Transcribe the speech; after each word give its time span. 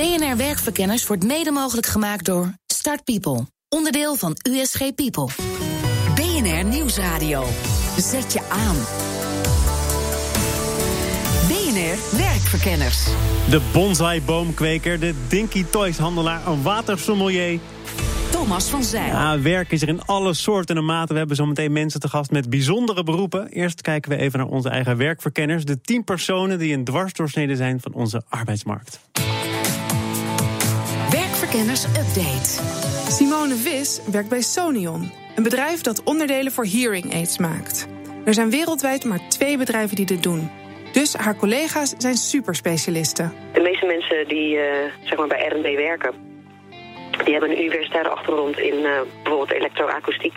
BNR 0.00 0.36
Werkverkenners 0.36 1.06
wordt 1.06 1.24
mede 1.24 1.50
mogelijk 1.50 1.86
gemaakt 1.86 2.24
door 2.24 2.52
Start 2.66 3.04
People, 3.04 3.46
onderdeel 3.68 4.16
van 4.16 4.36
USG 4.48 4.94
People. 4.94 5.28
BNR 6.14 6.64
Nieuwsradio. 6.64 7.44
Zet 7.98 8.32
je 8.32 8.40
aan. 8.48 8.76
BNR 11.48 12.18
Werkverkenners. 12.18 13.04
De 13.50 13.60
bonsai-boomkweker, 13.72 15.00
de 15.00 15.14
Dinky 15.28 15.64
Toys-handelaar, 15.70 16.46
een 16.46 16.62
watersommelier. 16.62 17.60
Thomas 18.30 18.68
van 18.68 18.84
Zijl. 18.84 19.12
Ja, 19.12 19.40
werk 19.40 19.72
is 19.72 19.82
er 19.82 19.88
in 19.88 20.02
alle 20.04 20.34
soorten 20.34 20.76
en 20.76 20.84
maten. 20.84 21.12
We 21.12 21.18
hebben 21.18 21.36
zo 21.36 21.46
meteen 21.46 21.72
mensen 21.72 22.00
te 22.00 22.08
gast 22.08 22.30
met 22.30 22.50
bijzondere 22.50 23.02
beroepen. 23.02 23.48
Eerst 23.48 23.80
kijken 23.80 24.10
we 24.10 24.16
even 24.16 24.38
naar 24.38 24.48
onze 24.48 24.68
eigen 24.68 24.96
werkverkenners. 24.96 25.64
De 25.64 25.80
tien 25.80 26.04
personen 26.04 26.58
die 26.58 26.74
een 26.74 26.84
dwarsdoorsnede 26.84 27.56
zijn 27.56 27.80
van 27.80 27.92
onze 27.92 28.22
arbeidsmarkt. 28.28 29.00
Werkverkenners 31.50 31.84
Update. 31.84 32.48
Simone 33.12 33.54
Vis 33.54 34.00
werkt 34.10 34.28
bij 34.28 34.40
Sonion, 34.40 35.12
een 35.36 35.42
bedrijf 35.42 35.80
dat 35.80 36.02
onderdelen 36.02 36.52
voor 36.52 36.64
hearing 36.64 37.14
aids 37.14 37.38
maakt. 37.38 37.88
Er 38.24 38.34
zijn 38.34 38.50
wereldwijd 38.50 39.04
maar 39.04 39.20
twee 39.28 39.56
bedrijven 39.56 39.96
die 39.96 40.06
dit 40.06 40.22
doen. 40.22 40.50
Dus 40.92 41.14
haar 41.14 41.36
collega's 41.36 41.94
zijn 41.98 42.14
superspecialisten. 42.14 43.32
De 43.52 43.60
meeste 43.60 43.86
mensen 43.86 44.28
die 44.28 44.54
uh, 44.54 44.62
zeg 45.04 45.18
maar 45.18 45.26
bij 45.26 45.46
R&D 45.46 45.74
werken, 45.74 46.14
die 47.24 47.32
hebben 47.32 47.50
een 47.50 47.62
universitaire 47.62 48.08
achtergrond 48.08 48.58
in 48.58 48.74
uh, 48.74 49.00
bijvoorbeeld 49.22 49.52
elektroakoestiek. 49.52 50.34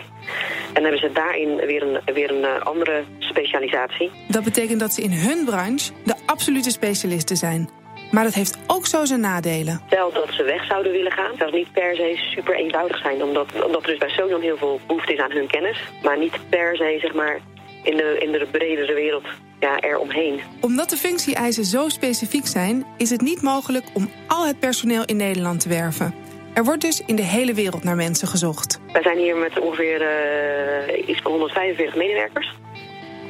En 0.72 0.82
hebben 0.82 1.00
ze 1.00 1.10
daarin 1.12 1.56
weer 1.56 1.82
een, 1.82 2.14
weer 2.14 2.30
een 2.30 2.42
uh, 2.42 2.60
andere 2.60 3.04
specialisatie. 3.18 4.10
Dat 4.28 4.44
betekent 4.44 4.80
dat 4.80 4.92
ze 4.92 5.02
in 5.02 5.12
hun 5.12 5.44
branche 5.44 5.92
de 6.04 6.14
absolute 6.26 6.70
specialisten 6.70 7.36
zijn. 7.36 7.82
Maar 8.14 8.24
dat 8.24 8.34
heeft 8.34 8.58
ook 8.66 8.86
zo 8.86 9.04
zijn 9.04 9.20
nadelen. 9.20 9.80
Stel 9.86 10.12
dat 10.12 10.28
ze 10.30 10.42
weg 10.42 10.66
zouden 10.66 10.92
willen 10.92 11.12
gaan, 11.12 11.32
zou 11.36 11.50
het 11.50 11.58
niet 11.58 11.72
per 11.72 11.96
se 11.96 12.14
super 12.16 12.54
eenvoudig 12.56 12.98
zijn. 12.98 13.22
Omdat, 13.22 13.64
omdat 13.64 13.82
er 13.82 13.88
dus 13.88 13.98
bij 13.98 14.08
Sonion 14.08 14.40
heel 14.40 14.56
veel 14.56 14.80
behoefte 14.86 15.12
is 15.12 15.20
aan 15.20 15.30
hun 15.30 15.46
kennis. 15.46 15.78
Maar 16.02 16.18
niet 16.18 16.38
per 16.48 16.76
se 16.76 16.98
zeg 17.00 17.14
maar, 17.14 17.40
in, 17.82 17.96
de, 17.96 18.18
in 18.18 18.32
de 18.32 18.46
bredere 18.50 18.94
wereld 18.94 19.24
ja, 19.60 19.80
eromheen. 19.80 20.40
Omdat 20.60 20.90
de 20.90 20.96
functie-eisen 20.96 21.64
zo 21.64 21.88
specifiek 21.88 22.46
zijn, 22.46 22.86
is 22.96 23.10
het 23.10 23.20
niet 23.20 23.42
mogelijk 23.42 23.84
om 23.92 24.10
al 24.26 24.46
het 24.46 24.58
personeel 24.58 25.04
in 25.04 25.16
Nederland 25.16 25.60
te 25.60 25.68
werven. 25.68 26.14
Er 26.54 26.64
wordt 26.64 26.80
dus 26.80 27.02
in 27.06 27.16
de 27.16 27.22
hele 27.22 27.54
wereld 27.54 27.84
naar 27.84 27.96
mensen 27.96 28.28
gezocht. 28.28 28.80
Wij 28.92 29.02
zijn 29.02 29.18
hier 29.18 29.36
met 29.36 29.58
ongeveer 29.58 30.00
uh, 30.00 31.08
iets 31.08 31.20
van 31.20 31.30
145 31.30 31.96
medewerkers. 31.96 32.54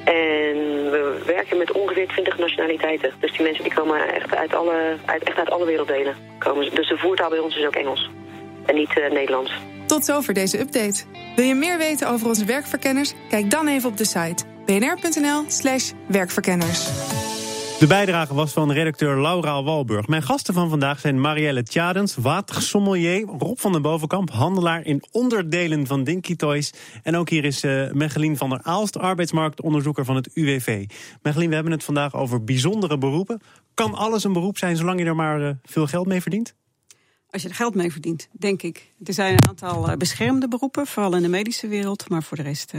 En 0.04 0.56
we 0.90 1.22
werken 1.26 1.58
met 1.58 1.72
ongeveer 1.72 2.08
20 2.08 2.38
nationaliteiten. 2.38 3.12
Dus 3.20 3.32
die 3.32 3.42
mensen 3.42 3.64
die 3.64 3.74
komen 3.74 4.14
echt 4.14 4.34
uit 4.34 4.54
alle, 4.54 4.96
uit, 5.04 5.22
echt 5.22 5.38
uit 5.38 5.50
alle 5.50 5.66
werelddelen. 5.66 6.16
Komen. 6.38 6.74
Dus 6.74 6.88
de 6.88 6.98
voertaal 6.98 7.30
bij 7.30 7.38
ons 7.38 7.56
is 7.56 7.66
ook 7.66 7.74
Engels. 7.74 8.10
En 8.66 8.74
niet 8.74 8.96
uh, 8.98 9.10
Nederlands. 9.10 9.52
Tot 9.86 10.04
zover 10.04 10.34
deze 10.34 10.60
update. 10.60 11.04
Wil 11.36 11.44
je 11.44 11.54
meer 11.54 11.78
weten 11.78 12.08
over 12.08 12.26
onze 12.26 12.44
werkverkenners? 12.44 13.12
Kijk 13.28 13.50
dan 13.50 13.68
even 13.68 13.90
op 13.90 13.96
de 13.96 14.04
site 14.04 14.44
bnr.nl 14.64 15.44
slash 15.46 15.92
werkverkenners. 16.06 16.88
De 17.78 17.86
bijdrage 17.86 18.34
was 18.34 18.52
van 18.52 18.72
redacteur 18.72 19.20
Laura 19.20 19.62
Walburg. 19.62 20.06
Mijn 20.06 20.22
gasten 20.22 20.54
van 20.54 20.68
vandaag 20.68 21.00
zijn 21.00 21.20
Marielle 21.20 21.62
Tjadens, 21.62 22.14
watersommelier... 22.16 23.20
Rob 23.20 23.58
van 23.58 23.72
den 23.72 23.82
Bovenkamp, 23.82 24.30
handelaar 24.30 24.84
in 24.84 25.02
onderdelen 25.10 25.86
van 25.86 26.04
Dinky 26.04 26.36
Toys... 26.36 26.72
en 27.02 27.16
ook 27.16 27.28
hier 27.28 27.44
is 27.44 27.64
uh, 27.64 28.36
van 28.36 28.50
der 28.50 28.60
Aalst, 28.62 28.98
arbeidsmarktonderzoeker 28.98 30.04
van 30.04 30.16
het 30.16 30.30
UWV. 30.34 30.86
Mechelien, 31.22 31.48
we 31.48 31.54
hebben 31.54 31.72
het 31.72 31.84
vandaag 31.84 32.14
over 32.14 32.44
bijzondere 32.44 32.98
beroepen. 32.98 33.40
Kan 33.74 33.94
alles 33.94 34.24
een 34.24 34.32
beroep 34.32 34.58
zijn 34.58 34.76
zolang 34.76 35.00
je 35.00 35.06
er 35.06 35.16
maar 35.16 35.40
uh, 35.40 35.50
veel 35.62 35.86
geld 35.86 36.06
mee 36.06 36.20
verdient? 36.20 36.54
Als 37.30 37.42
je 37.42 37.48
er 37.48 37.54
geld 37.54 37.74
mee 37.74 37.92
verdient, 37.92 38.28
denk 38.32 38.62
ik. 38.62 38.92
Er 39.04 39.14
zijn 39.14 39.32
een 39.32 39.48
aantal 39.48 39.90
uh, 39.90 39.96
beschermde 39.96 40.48
beroepen, 40.48 40.86
vooral 40.86 41.16
in 41.16 41.22
de 41.22 41.28
medische 41.28 41.68
wereld... 41.68 42.08
maar 42.08 42.22
voor 42.22 42.36
de 42.36 42.42
rest 42.42 42.72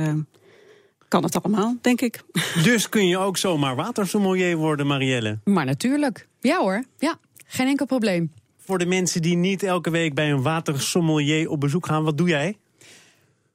kan 1.16 1.24
het 1.24 1.44
allemaal, 1.44 1.76
denk 1.82 2.02
ik. 2.02 2.24
Dus 2.64 2.90
kun 2.90 3.08
je 3.08 3.18
ook 3.18 3.38
zomaar 3.38 3.76
watersommelier 3.76 4.58
worden, 4.58 4.88
Marielle? 4.88 5.40
Maar 5.44 5.66
natuurlijk. 5.66 6.28
Ja 6.40 6.60
hoor, 6.60 6.84
ja. 6.98 7.18
Geen 7.46 7.68
enkel 7.68 7.86
probleem. 7.86 8.32
Voor 8.58 8.78
de 8.78 8.86
mensen 8.86 9.22
die 9.22 9.36
niet 9.36 9.64
elke 9.64 9.90
week 9.90 10.14
bij 10.14 10.32
een 10.32 10.42
watersommelier 10.42 11.50
op 11.50 11.60
bezoek 11.60 11.86
gaan, 11.86 12.04
wat 12.04 12.18
doe 12.18 12.28
jij? 12.28 12.58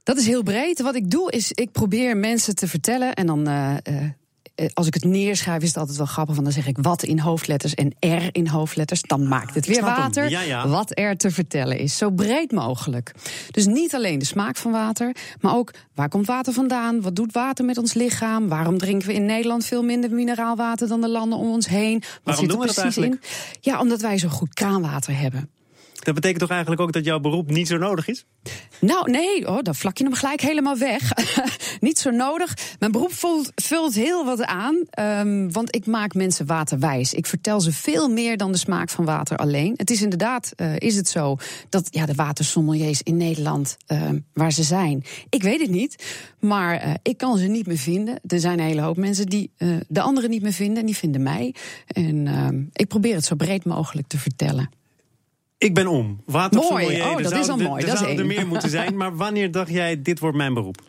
Dat 0.03 0.17
is 0.17 0.27
heel 0.27 0.43
breed. 0.43 0.81
Wat 0.81 0.95
ik 0.95 1.11
doe 1.11 1.31
is, 1.31 1.53
ik 1.53 1.73
probeer 1.73 2.17
mensen 2.17 2.55
te 2.55 2.69
vertellen 2.69 3.15
en 3.15 3.27
dan... 3.27 3.49
Uh, 3.49 3.75
uh, 3.91 4.09
als 4.73 4.87
ik 4.87 4.95
het 4.95 5.05
neerschrijf, 5.05 5.63
is 5.63 5.69
het 5.69 5.77
altijd 5.77 5.97
wel 5.97 6.07
grappig. 6.07 6.35
Want 6.35 6.47
dan 6.47 6.63
zeg 6.63 6.67
ik 6.67 6.79
wat 6.81 7.03
in 7.03 7.19
hoofdletters 7.19 7.75
en 7.75 7.95
R 8.01 8.29
in 8.33 8.47
hoofdletters. 8.47 9.03
Dan 9.03 9.29
maakt 9.29 9.55
het 9.55 9.67
weer 9.67 9.81
water. 9.81 10.31
Ja, 10.31 10.41
ja. 10.41 10.69
Wat 10.69 10.99
er 10.99 11.17
te 11.17 11.31
vertellen 11.31 11.79
is. 11.79 11.97
Zo 11.97 12.11
breed 12.11 12.53
mogelijk. 12.53 13.13
Dus 13.51 13.67
niet 13.67 13.95
alleen 13.95 14.19
de 14.19 14.25
smaak 14.25 14.57
van 14.57 14.73
water. 14.73 15.17
Maar 15.41 15.55
ook 15.55 15.73
waar 15.95 16.09
komt 16.09 16.27
water 16.27 16.53
vandaan? 16.53 17.01
Wat 17.01 17.17
doet 17.17 17.33
water 17.33 17.65
met 17.65 17.79
ons 17.79 17.95
lichaam? 17.95 18.49
Waarom 18.49 18.79
drinken 18.79 19.09
we 19.09 19.15
in 19.15 19.25
Nederland 19.25 19.65
veel 19.65 19.83
minder 19.83 20.11
mineraalwater 20.11 20.89
dan 20.89 21.01
de 21.01 21.09
landen 21.09 21.39
om 21.39 21.51
ons 21.51 21.69
heen? 21.69 21.99
Wat 21.99 22.19
Waarom 22.25 22.43
zit 22.43 22.53
er 22.53 22.59
doen 22.59 22.67
we 22.67 22.75
dat 22.75 22.85
precies 22.85 23.05
in? 23.05 23.21
Ja, 23.61 23.81
omdat 23.81 24.01
wij 24.01 24.19
zo 24.19 24.29
goed 24.29 24.55
kraanwater 24.55 25.19
hebben. 25.19 25.51
Dat 26.01 26.15
betekent 26.15 26.41
toch 26.41 26.51
eigenlijk 26.51 26.81
ook 26.81 26.93
dat 26.93 27.05
jouw 27.05 27.21
beroep 27.21 27.51
niet 27.51 27.69
zo 27.69 27.77
nodig 27.77 28.09
is? 28.09 28.25
Nou, 28.81 29.11
nee, 29.11 29.49
oh, 29.49 29.59
dan 29.63 29.75
vlak 29.75 29.99
je 29.99 30.05
hem 30.05 30.15
gelijk 30.15 30.41
helemaal 30.41 30.79
weg. 30.79 31.13
Niet 31.81 31.99
zo 31.99 32.11
nodig. 32.11 32.57
Mijn 32.79 32.93
beroep 32.93 33.13
vult, 33.13 33.53
vult 33.55 33.95
heel 33.95 34.25
wat 34.25 34.45
aan, 34.45 34.83
um, 35.01 35.53
want 35.53 35.75
ik 35.75 35.87
maak 35.87 36.15
mensen 36.15 36.47
waterwijs. 36.47 37.15
Ik 37.15 37.27
vertel 37.27 37.61
ze 37.61 37.73
veel 37.73 38.09
meer 38.09 38.37
dan 38.37 38.53
de 38.53 38.59
smaak 38.59 38.91
van 38.91 39.05
water 39.05 39.37
alleen. 39.37 39.75
Het 39.77 39.91
is 39.91 40.03
inderdaad, 40.03 40.53
uh, 40.57 40.77
is 40.79 40.97
het 40.97 41.09
zo, 41.09 41.37
dat 41.69 41.89
ja, 41.91 42.07
de 42.07 42.15
watersommeliers 42.15 43.03
in 43.03 43.17
Nederland, 43.17 43.77
uh, 43.89 44.03
waar 44.33 44.53
ze 44.53 44.63
zijn, 44.63 45.05
ik 45.29 45.43
weet 45.43 45.61
het 45.61 45.71
niet, 45.71 46.05
maar 46.39 46.87
uh, 46.87 46.95
ik 47.03 47.17
kan 47.17 47.39
ze 47.39 47.47
niet 47.47 47.67
meer 47.67 47.79
vinden. 47.79 48.21
Er 48.27 48.41
zijn 48.41 48.59
een 48.59 48.67
hele 48.67 48.81
hoop 48.81 48.97
mensen 48.97 49.27
die 49.27 49.51
de 49.89 50.01
anderen 50.01 50.31
niet 50.31 50.43
meer 50.43 50.53
vinden, 50.53 50.79
en 50.79 50.87
die 50.87 50.97
vinden 50.97 51.23
mij. 51.23 51.55
En 51.87 52.27
ehm, 52.27 52.63
ik 52.73 52.89
probeer 52.89 53.15
het 53.15 53.25
zo 53.25 53.35
breed 53.35 53.65
mogelijk 53.65 54.09
te 54.09 54.19
vertellen. 54.19 54.71
Ik 55.61 55.75
ben 55.75 55.87
om. 55.87 56.23
Watersommelier. 56.27 56.99
Mooi. 56.99 57.15
Oh, 57.17 57.23
dat 57.23 57.33
is 57.33 57.49
al 57.49 57.57
mooi. 57.57 57.81
Er 57.81 57.87
Dat 57.87 57.95
is 57.95 58.01
zouden 58.01 58.19
er 58.19 58.27
meer 58.27 58.47
moeten 58.47 58.71
zijn. 58.71 58.97
Maar 58.97 59.17
wanneer 59.17 59.51
dacht 59.51 59.71
jij, 59.71 60.03
dit 60.03 60.19
wordt 60.19 60.37
mijn 60.37 60.55
beroep? 60.55 60.83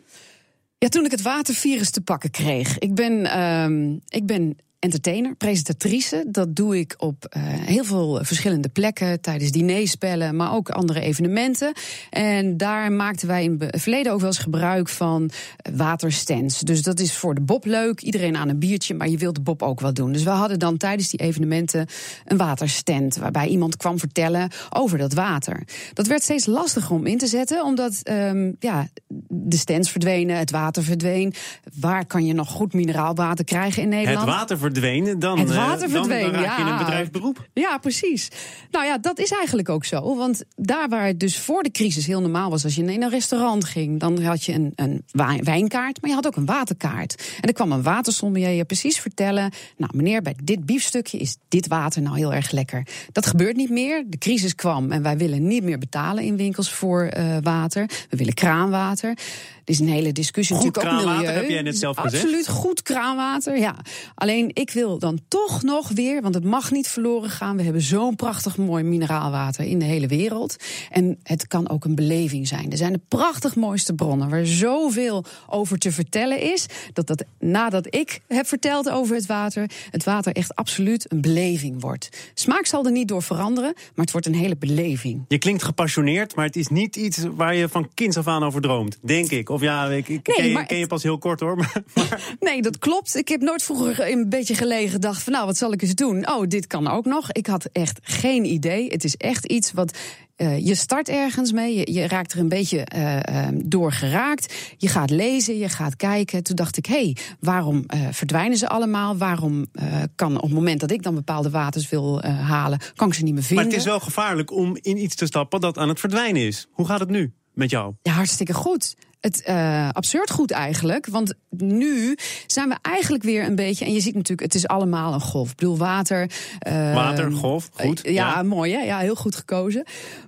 Ja, 0.78 0.88
toen 0.88 1.04
ik 1.04 1.10
het 1.10 1.22
watervirus 1.22 1.90
te 1.90 2.00
pakken 2.00 2.30
kreeg. 2.30 2.78
Ik 2.78 2.94
ben, 2.94 3.26
ehm, 3.26 3.92
ik 4.08 4.26
ben 4.26 4.56
entertainer, 4.82 5.34
presentatrice. 5.34 6.24
Dat 6.28 6.56
doe 6.56 6.78
ik 6.78 6.94
op 6.98 7.24
eh, 7.24 7.42
heel 7.44 7.84
veel 7.84 8.18
verschillende 8.22 8.68
plekken. 8.68 9.20
Tijdens 9.20 9.50
dinerspellen, 9.50 10.36
maar 10.36 10.54
ook 10.54 10.70
andere 10.70 11.00
evenementen. 11.00 11.72
En 12.10 12.56
daar 12.56 12.92
maakten 12.92 13.28
wij 13.28 13.44
in 13.44 13.56
het 13.58 13.82
verleden 13.82 14.12
ook 14.12 14.18
wel 14.18 14.28
eens 14.28 14.38
gebruik 14.38 14.88
van 14.88 15.30
eh, 15.56 15.72
waterstands. 15.76 16.60
Dus 16.60 16.82
dat 16.82 17.00
is 17.00 17.16
voor 17.16 17.34
de 17.34 17.40
Bob 17.40 17.64
leuk. 17.64 18.00
Iedereen 18.00 18.36
aan 18.36 18.48
een 18.48 18.58
biertje, 18.58 18.94
maar 18.94 19.08
je 19.08 19.16
wilt 19.16 19.34
de 19.34 19.40
Bob 19.40 19.62
ook 19.62 19.80
wel 19.80 19.94
doen. 19.94 20.12
Dus 20.12 20.22
we 20.22 20.30
hadden 20.30 20.58
dan 20.58 20.76
tijdens 20.76 21.08
die 21.08 21.20
evenementen 21.20 21.86
een 22.24 22.36
waterstand. 22.36 23.16
Waarbij 23.16 23.46
iemand 23.46 23.76
kwam 23.76 23.98
vertellen 23.98 24.50
over 24.70 24.98
dat 24.98 25.12
water. 25.12 25.62
Dat 25.94 26.06
werd 26.06 26.22
steeds 26.22 26.46
lastiger 26.46 26.94
om 26.94 27.06
in 27.06 27.18
te 27.18 27.26
zetten. 27.26 27.64
Omdat 27.64 28.00
ehm, 28.02 28.52
ja, 28.58 28.88
de 29.28 29.56
stands 29.56 29.90
verdwenen, 29.90 30.38
het 30.38 30.50
water 30.50 30.82
verdween. 30.82 31.34
Waar 31.80 32.06
kan 32.06 32.24
je 32.24 32.32
nog 32.32 32.48
goed 32.48 32.72
mineraalwater 32.72 33.44
krijgen 33.44 33.82
in 33.82 33.88
Nederland? 33.88 34.26
Het 34.26 34.36
water 34.36 34.58
verdween, 34.72 35.18
dan, 35.18 35.38
Het 35.38 35.50
eh, 35.50 35.56
water 35.56 35.80
dan- 35.80 35.90
verdween, 35.90 36.32
dan, 36.32 36.42
raak 36.42 36.56
je 36.56 36.62
in 36.62 36.68
een 36.68 36.78
bedrijfsberoep. 36.78 37.48
Ja, 37.52 37.78
precies. 37.78 38.28
Nou 38.70 38.84
ja, 38.84 38.98
dat 38.98 39.18
is 39.18 39.30
eigenlijk 39.30 39.68
ook 39.68 39.84
zo. 39.84 40.16
Want 40.16 40.44
daar 40.56 40.88
waar 40.88 41.06
het 41.06 41.20
dus 41.20 41.38
voor 41.38 41.62
de 41.62 41.70
crisis 41.70 42.06
heel 42.06 42.20
normaal 42.20 42.50
was... 42.50 42.64
als 42.64 42.74
je 42.74 42.84
in 42.84 43.02
een 43.02 43.10
restaurant 43.10 43.64
ging, 43.64 44.00
dan 44.00 44.22
had 44.22 44.44
je 44.44 44.52
een, 44.52 44.72
een 44.74 45.04
wijnkaart... 45.42 46.00
maar 46.00 46.10
je 46.10 46.16
had 46.16 46.26
ook 46.26 46.36
een 46.36 46.46
waterkaart. 46.46 47.32
En 47.40 47.48
er 47.48 47.54
kwam 47.54 47.72
een 47.72 47.82
watersommelier 47.82 48.50
je 48.50 48.64
precies 48.64 48.98
vertellen... 48.98 49.52
nou 49.76 49.96
meneer, 49.96 50.22
bij 50.22 50.36
dit 50.42 50.66
biefstukje 50.66 51.18
is 51.18 51.36
dit 51.48 51.66
water 51.66 52.02
nou 52.02 52.16
heel 52.16 52.34
erg 52.34 52.50
lekker. 52.50 52.86
Dat 53.12 53.26
gebeurt 53.26 53.56
niet 53.56 53.70
meer. 53.70 54.04
De 54.06 54.18
crisis 54.18 54.54
kwam 54.54 54.90
en 54.92 55.02
wij 55.02 55.16
willen 55.16 55.46
niet 55.46 55.62
meer 55.62 55.78
betalen 55.78 56.24
in 56.24 56.36
winkels 56.36 56.72
voor 56.72 57.02
eh, 57.02 57.36
water. 57.42 57.90
We 58.10 58.16
willen 58.16 58.34
kraanwater. 58.34 59.16
Is 59.64 59.78
een 59.78 59.88
hele 59.88 60.12
discussie 60.12 60.56
Goed 60.56 60.64
natuurlijk 60.64 60.94
ook 60.94 61.00
kraanwater, 61.00 61.26
milieu. 61.26 61.40
heb 61.40 61.50
jij 61.50 61.62
net 61.62 61.78
zelf 61.78 61.96
gezegd. 61.96 62.24
Absoluut 62.24 62.48
goed 62.48 62.82
kraanwater, 62.82 63.58
ja. 63.58 63.76
Alleen 64.14 64.50
ik 64.52 64.70
wil 64.70 64.98
dan 64.98 65.20
toch 65.28 65.62
nog 65.62 65.88
weer, 65.88 66.22
want 66.22 66.34
het 66.34 66.44
mag 66.44 66.70
niet 66.70 66.88
verloren 66.88 67.30
gaan. 67.30 67.56
We 67.56 67.62
hebben 67.62 67.82
zo'n 67.82 68.16
prachtig 68.16 68.56
mooi 68.56 68.84
mineraalwater 68.84 69.64
in 69.64 69.78
de 69.78 69.84
hele 69.84 70.06
wereld. 70.06 70.56
En 70.90 71.18
het 71.22 71.46
kan 71.46 71.68
ook 71.68 71.84
een 71.84 71.94
beleving 71.94 72.48
zijn. 72.48 72.70
Er 72.70 72.76
zijn 72.76 72.92
de 72.92 73.00
prachtig 73.08 73.56
mooiste 73.56 73.94
bronnen 73.94 74.28
waar 74.30 74.46
zoveel 74.46 75.24
over 75.46 75.78
te 75.78 75.92
vertellen 75.92 76.40
is. 76.40 76.66
Dat, 76.92 77.06
dat 77.06 77.24
nadat 77.38 77.94
ik 77.94 78.20
heb 78.28 78.46
verteld 78.46 78.90
over 78.90 79.14
het 79.14 79.26
water, 79.26 79.70
het 79.90 80.04
water 80.04 80.32
echt 80.32 80.54
absoluut 80.54 81.12
een 81.12 81.20
beleving 81.20 81.80
wordt. 81.80 82.30
Smaak 82.34 82.66
zal 82.66 82.84
er 82.84 82.92
niet 82.92 83.08
door 83.08 83.22
veranderen, 83.22 83.72
maar 83.74 84.04
het 84.04 84.12
wordt 84.12 84.26
een 84.26 84.34
hele 84.34 84.56
beleving. 84.56 85.24
Je 85.28 85.38
klinkt 85.38 85.62
gepassioneerd, 85.62 86.34
maar 86.34 86.46
het 86.46 86.56
is 86.56 86.68
niet 86.68 86.96
iets 86.96 87.18
waar 87.36 87.54
je 87.54 87.68
van 87.68 87.88
kinds 87.94 88.16
af 88.16 88.26
aan 88.26 88.42
over 88.42 88.60
droomt, 88.60 88.98
denk 89.02 89.30
ik. 89.30 89.48
Of 89.48 89.61
ja, 89.62 89.86
ik, 89.86 90.08
ik 90.08 90.36
Nee, 90.36 90.66
ken, 90.66 90.78
je, 90.78 90.86
pas 90.86 91.02
heel 91.02 91.18
kort 91.18 91.40
hoor. 91.40 91.56
Maar, 91.62 91.82
maar 91.94 92.34
Nee, 92.40 92.62
dat 92.62 92.78
klopt. 92.78 93.16
Ik 93.16 93.28
heb 93.28 93.40
nooit 93.40 93.62
vroeger 93.62 94.10
een 94.10 94.28
beetje 94.28 94.54
gelegen 94.54 94.90
gedacht 94.90 95.22
van 95.22 95.32
nou, 95.32 95.46
wat 95.46 95.56
zal 95.56 95.72
ik 95.72 95.82
eens 95.82 95.94
doen? 95.94 96.28
Oh, 96.28 96.46
dit 96.48 96.66
kan 96.66 96.88
ook 96.88 97.04
nog. 97.04 97.32
Ik 97.32 97.46
had 97.46 97.68
echt 97.72 97.98
geen 98.02 98.44
idee. 98.44 98.86
Het 98.88 99.04
is 99.04 99.16
echt 99.16 99.46
iets 99.46 99.72
wat 99.72 99.98
eh, 100.36 100.66
je 100.66 100.74
start 100.74 101.08
ergens 101.08 101.52
mee. 101.52 101.74
Je, 101.74 101.92
je 101.92 102.06
raakt 102.06 102.32
er 102.32 102.38
een 102.38 102.48
beetje 102.48 102.84
eh, 102.84 103.46
eh, 103.46 103.54
door 103.64 103.92
geraakt. 103.92 104.54
Je 104.76 104.88
gaat 104.88 105.10
lezen, 105.10 105.58
je 105.58 105.68
gaat 105.68 105.96
kijken. 105.96 106.42
Toen 106.42 106.56
dacht 106.56 106.76
ik, 106.76 106.86
hé, 106.86 106.94
hey, 106.94 107.16
waarom 107.40 107.84
eh, 107.86 108.00
verdwijnen 108.10 108.58
ze 108.58 108.68
allemaal? 108.68 109.16
Waarom 109.16 109.66
kan 110.14 110.36
op 110.36 110.42
het 110.42 110.52
moment 110.52 110.80
dat 110.80 110.90
ik 110.90 111.02
dan 111.02 111.14
bepaalde 111.14 111.50
waters 111.50 111.88
wil 111.88 112.22
halen, 112.22 112.78
kan 112.94 113.08
ik 113.08 113.14
ze 113.14 113.22
niet 113.22 113.34
meer 113.34 113.42
vinden? 113.42 113.64
maar 113.64 113.74
het 113.74 113.82
is 113.82 113.88
wel 113.90 114.00
gevaarlijk 114.00 114.50
om 114.50 114.76
in 114.80 115.02
iets 115.02 115.14
te 115.14 115.26
stappen 115.26 115.60
dat 115.60 115.78
aan 115.78 115.88
het 115.88 116.00
verdwijnen 116.00 116.46
is. 116.46 116.66
Hoe 116.70 116.86
gaat 116.86 117.00
het 117.00 117.08
nu 117.08 117.32
met 117.54 117.70
jou? 117.70 117.94
Ja, 118.02 118.12
hartstikke 118.12 118.54
goed. 118.54 118.94
Het 119.22 119.42
eh, 119.42 119.88
absurd 119.92 120.30
goed 120.30 120.50
eigenlijk. 120.50 121.06
Want 121.06 121.34
nu 121.50 122.16
zijn 122.46 122.68
we 122.68 122.76
eigenlijk 122.82 123.22
weer 123.22 123.44
een 123.44 123.54
beetje. 123.54 123.84
En 123.84 123.92
je 123.92 124.00
ziet 124.00 124.14
natuurlijk, 124.14 124.40
het 124.42 124.54
is 124.54 124.66
allemaal 124.66 125.14
een 125.14 125.20
golf. 125.20 125.50
Ik 125.50 125.56
bedoel, 125.56 125.76
water. 125.76 126.30
eh, 126.58 126.94
Water, 126.94 127.32
golf, 127.32 127.68
goed, 127.72 128.02
eh, 128.02 128.14
ja, 128.14 128.34
ja. 128.34 128.42
mooi 128.42 128.72
hè? 128.72 128.78
Ja, 128.80 128.98
heel 128.98 129.14
goed 129.14 129.36
gekozen. 129.36 129.84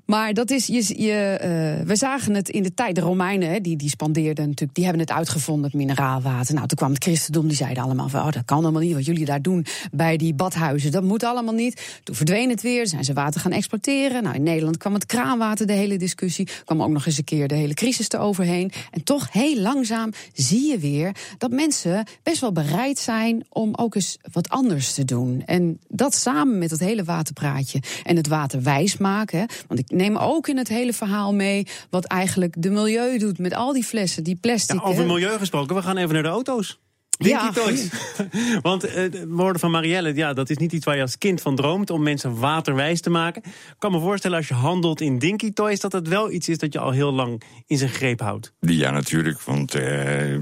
Maar 0.07 0.35
dat 0.35 0.51
is, 0.51 0.67
je, 0.67 1.03
je, 1.03 1.13
eh, 1.13 1.87
we 1.87 1.97
zagen 1.97 2.35
het 2.35 2.49
in 2.49 2.63
de 2.63 2.75
tijd. 2.75 2.95
De 2.95 3.01
Romeinen, 3.01 3.49
hè, 3.49 3.61
die, 3.61 3.77
die 3.77 3.89
spandeerden 3.89 4.45
natuurlijk, 4.45 4.75
die 4.75 4.85
hebben 4.85 5.03
het 5.03 5.13
uitgevonden, 5.13 5.65
het 5.65 5.75
mineraalwater. 5.75 6.55
Nou, 6.55 6.67
toen 6.67 6.77
kwam 6.79 6.93
het 6.93 7.03
christendom, 7.05 7.47
die 7.49 7.57
zeiden 7.57 7.83
allemaal 7.83 8.09
van, 8.09 8.21
oh, 8.21 8.33
dat 8.33 8.45
kan 8.45 8.63
allemaal 8.63 8.81
niet. 8.83 8.95
Wat 8.95 9.05
jullie 9.05 9.25
daar 9.25 9.43
doen 9.43 9.67
bij 9.93 10.17
die 10.17 10.35
badhuizen, 10.35 10.93
dat 10.93 11.03
moet 11.03 11.25
allemaal 11.25 11.55
niet. 11.55 12.01
Toen 12.03 12.15
verdween 12.15 12.51
het 12.51 12.63
weer, 12.63 12.87
zijn 12.87 13.05
ze 13.05 13.13
water 13.13 13.41
gaan 13.41 13.53
exploiteren. 13.53 14.23
Nou, 14.23 14.35
in 14.35 14.43
Nederland 14.43 14.77
kwam 14.77 14.95
het 14.95 15.07
kraanwater, 15.07 15.67
de 15.67 15.73
hele 15.73 15.97
discussie. 15.99 16.49
kwam 16.65 16.83
ook 16.83 16.89
nog 16.91 17.07
eens 17.07 17.19
een 17.19 17.25
keer 17.25 17.49
de 17.49 17.55
hele 17.55 17.75
crisis 17.75 18.09
eroverheen. 18.09 18.73
En 18.91 19.05
toch, 19.05 19.33
heel 19.33 19.57
langzaam 19.61 20.13
zie 20.33 20.71
je 20.71 20.79
weer 20.79 21.17
dat 21.39 21.51
mensen 21.51 22.07
best 22.23 22.41
wel 22.41 22.53
bereid 22.53 22.99
zijn 22.99 23.45
om 23.49 23.75
ook 23.75 23.95
eens 23.95 24.19
wat 24.33 24.49
anders 24.49 24.95
te 24.95 25.05
doen. 25.05 25.43
En 25.47 25.79
dat 25.89 26.15
samen 26.15 26.59
met 26.59 26.71
dat 26.71 26.79
hele 26.79 27.05
waterpraatje 27.05 27.83
en 28.03 28.17
het 28.17 28.29
water 28.29 28.63
wijs 28.63 28.97
maken. 28.97 29.47
Want 29.69 29.81
ik 29.81 29.91
neem 29.91 30.17
ook 30.17 30.49
in 30.49 30.57
het 30.57 30.69
hele 30.69 30.93
verhaal 30.93 31.35
mee 31.35 31.67
wat 31.91 32.05
eigenlijk 32.05 32.55
de 32.63 32.71
milieu 32.71 33.19
doet 33.19 33.39
met 33.39 33.55
al 33.55 33.73
die 33.73 33.85
flessen, 33.85 34.25
die 34.25 34.37
plastic. 34.37 34.81
Ja, 34.81 34.87
over 34.87 35.07
milieu 35.07 35.39
gesproken, 35.39 35.77
we 35.77 35.83
gaan 35.83 35.97
even 35.97 36.15
naar 36.15 36.23
de 36.23 36.29
auto's. 36.29 36.79
Ja. 37.19 37.51
Dinky 37.51 37.61
Toys. 37.61 37.89
Want 38.63 38.85
eh, 38.85 39.11
de 39.11 39.27
woorden 39.29 39.61
van 39.61 39.71
Marielle, 39.71 40.15
ja, 40.15 40.33
dat 40.33 40.51
is 40.51 40.57
niet 40.57 40.73
iets 40.73 40.85
waar 40.85 40.97
je 40.97 41.03
als 41.03 41.19
kind 41.19 41.41
van 41.41 41.57
droomt... 41.57 41.91
om 41.91 42.03
mensen 42.03 42.39
waterwijs 42.39 43.01
te 43.01 43.11
maken. 43.11 43.43
Ik 43.45 43.75
kan 43.79 43.93
me 43.93 44.01
voorstellen 44.01 44.37
als 44.37 44.49
je 44.49 44.55
handelt 44.55 45.01
in 45.01 45.19
Dinky 45.19 45.53
Toys... 45.53 45.81
dat 45.81 45.93
het 45.93 46.09
wel 46.09 46.31
iets 46.31 46.49
is 46.49 46.59
dat 46.59 46.73
je 46.73 46.79
al 46.79 46.91
heel 46.91 47.13
lang 47.13 47.43
in 47.67 47.79
zijn 47.79 47.91
greep 47.91 48.21
houdt. 48.21 48.53
Ja, 48.61 48.91
natuurlijk. 48.91 49.41
Want 49.41 49.75
eh, 49.75 50.39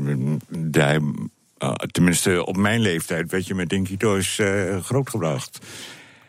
daar, 0.48 1.00
eh, 1.58 1.72
tenminste 1.72 2.46
op 2.46 2.56
mijn 2.56 2.80
leeftijd 2.80 3.30
werd 3.30 3.46
je 3.46 3.54
met 3.54 3.68
Dinky 3.68 3.96
Toys 3.96 4.38
eh, 4.38 4.80
grootgebracht. 4.80 5.58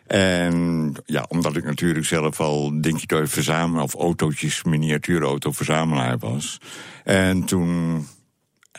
En 0.07 0.93
ja, 1.05 1.25
omdat 1.27 1.55
ik 1.55 1.63
natuurlijk 1.63 2.05
zelf 2.05 2.39
al 2.39 2.81
Dinky 2.81 3.05
Toys 3.05 3.31
verzamelaar... 3.31 3.83
of 3.83 3.93
autootjes, 3.93 4.63
miniatuurauto 4.63 5.51
verzamelaar 5.51 6.17
was. 6.17 6.57
En 7.03 7.43
toen 7.43 8.05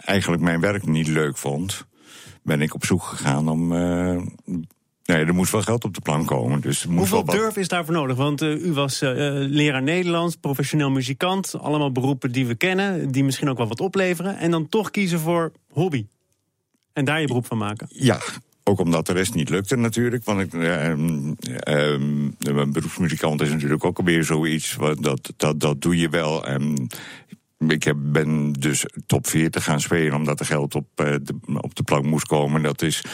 eigenlijk 0.05 0.43
mijn 0.43 0.61
werk 0.61 0.87
niet 0.87 1.08
leuk 1.08 1.37
vond... 1.37 1.87
ben 2.43 2.62
ik 2.62 2.75
op 2.75 2.85
zoek 2.85 3.02
gegaan 3.02 3.49
om... 3.49 3.73
eh, 3.73 4.23
Nee, 5.05 5.25
er 5.25 5.35
moest 5.35 5.52
wel 5.52 5.62
geld 5.62 5.85
op 5.85 5.94
de 5.94 6.00
plank 6.00 6.26
komen. 6.26 6.61
Dus 6.61 6.87
moest 6.87 6.99
Hoeveel 6.99 7.25
wel 7.25 7.35
durf 7.35 7.56
is 7.56 7.69
daarvoor 7.69 7.94
nodig? 7.94 8.17
Want 8.17 8.43
eh, 8.43 8.64
u 8.64 8.73
was 8.73 9.02
eh, 9.02 9.12
leraar 9.37 9.82
Nederlands, 9.82 10.37
professioneel 10.37 10.91
muzikant... 10.91 11.55
allemaal 11.61 11.93
beroepen 11.93 12.32
die 12.32 12.46
we 12.46 12.55
kennen, 12.55 13.11
die 13.12 13.25
misschien 13.25 13.49
ook 13.49 13.56
wel 13.58 13.69
wat 13.69 13.81
opleveren... 13.81 14.38
en 14.38 14.50
dan 14.50 14.69
toch 14.69 14.91
kiezen 14.91 15.20
voor 15.20 15.52
hobby. 15.73 16.06
En 16.93 17.05
daar 17.05 17.20
je 17.20 17.26
beroep 17.26 17.47
van 17.47 17.58
maken. 17.58 17.87
Ja, 17.90 18.19
ook 18.64 18.79
omdat 18.81 19.06
de 19.06 19.12
rest 19.12 19.35
niet 19.35 19.49
lukte 19.49 19.76
natuurlijk. 19.76 20.25
Want 20.25 20.40
ik, 20.40 20.55
eh, 20.55 20.90
ehm, 20.90 21.32
ehm, 21.58 22.29
een 22.38 22.73
beroepsmuzikant 22.73 23.40
is 23.40 23.50
natuurlijk 23.50 23.85
ook 23.85 23.99
alweer 23.99 24.25
zoiets. 24.25 24.75
Wat, 24.75 25.02
dat, 25.02 25.32
dat, 25.37 25.61
dat 25.61 25.82
doe 25.82 25.99
je 25.99 26.08
wel. 26.08 26.47
En 26.47 26.87
ik 27.70 27.84
heb, 27.84 27.96
ben 28.00 28.52
dus 28.52 28.87
top 29.06 29.26
40 29.26 29.64
gaan 29.64 29.81
spelen 29.81 30.14
omdat 30.14 30.40
er 30.40 30.46
geld 30.46 30.75
op, 30.75 30.87
eh, 30.94 31.14
de, 31.22 31.34
op 31.61 31.75
de 31.75 31.82
plank 31.82 32.05
moest 32.05 32.26
komen. 32.26 32.62
Dat 32.62 32.82
is 32.82 33.05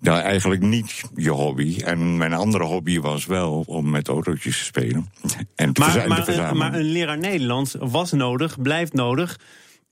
nou, 0.00 0.20
eigenlijk 0.20 0.62
niet 0.62 1.02
je 1.14 1.30
hobby. 1.30 1.80
En 1.84 2.16
mijn 2.16 2.32
andere 2.32 2.64
hobby 2.64 3.00
was 3.00 3.26
wel 3.26 3.64
om 3.66 3.90
met 3.90 4.08
autootjes 4.08 4.58
te 4.58 4.64
spelen. 4.64 5.12
En 5.54 5.72
te 5.72 6.52
maar 6.54 6.74
een 6.74 6.92
leraar 6.92 7.18
Nederlands 7.18 7.76
was 7.78 8.12
nodig, 8.12 8.62
blijft 8.62 8.92
nodig... 8.92 9.38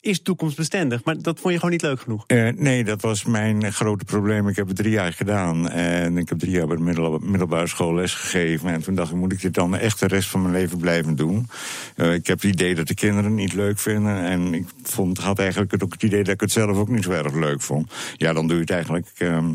is 0.00 0.22
toekomstbestendig. 0.22 1.04
Maar 1.04 1.22
dat 1.22 1.38
vond 1.40 1.52
je 1.52 1.58
gewoon 1.60 1.70
niet 1.70 1.82
leuk 1.82 2.00
genoeg. 2.00 2.24
Eh, 2.26 2.48
nee, 2.48 2.84
dat 2.84 3.00
was 3.00 3.24
mijn 3.24 3.72
grote 3.72 4.04
probleem. 4.04 4.48
Ik 4.48 4.56
heb 4.56 4.66
het 4.66 4.76
drie 4.76 4.90
jaar 4.90 5.12
gedaan. 5.12 5.68
En 5.68 6.18
ik 6.18 6.28
heb 6.28 6.38
drie 6.38 6.52
jaar 6.52 6.66
bij 6.66 6.76
de 6.76 6.82
middel- 6.82 7.18
middelbare 7.18 7.66
school 7.66 7.94
les 7.94 8.14
gegeven. 8.14 8.68
En 8.70 8.82
toen 8.82 8.94
dacht 8.94 9.10
ik, 9.10 9.16
moet 9.16 9.32
ik 9.32 9.40
dit 9.40 9.54
dan 9.54 9.76
echt 9.76 10.00
de 10.00 10.06
rest 10.06 10.28
van 10.28 10.42
mijn 10.42 10.54
leven 10.54 10.78
blijven 10.78 11.16
doen? 11.16 11.48
Eh, 11.96 12.14
ik 12.14 12.26
heb 12.26 12.40
het 12.40 12.52
idee 12.52 12.74
dat 12.74 12.88
de 12.88 12.94
kinderen 12.94 13.24
het 13.24 13.34
niet 13.40 13.54
leuk 13.54 13.78
vinden. 13.78 14.24
En 14.24 14.54
ik 14.54 14.66
vond, 14.82 15.18
had 15.18 15.38
eigenlijk 15.38 15.82
ook 15.82 15.92
het 15.92 16.02
idee 16.02 16.24
dat 16.24 16.34
ik 16.34 16.40
het 16.40 16.52
zelf 16.52 16.76
ook 16.76 16.88
niet 16.88 17.04
zo 17.04 17.10
erg 17.10 17.34
leuk 17.34 17.60
vond. 17.60 17.92
Ja, 18.16 18.32
dan 18.32 18.46
doe 18.46 18.54
je 18.56 18.62
het 18.62 18.70
eigenlijk... 18.70 19.08
ehm, 19.18 19.48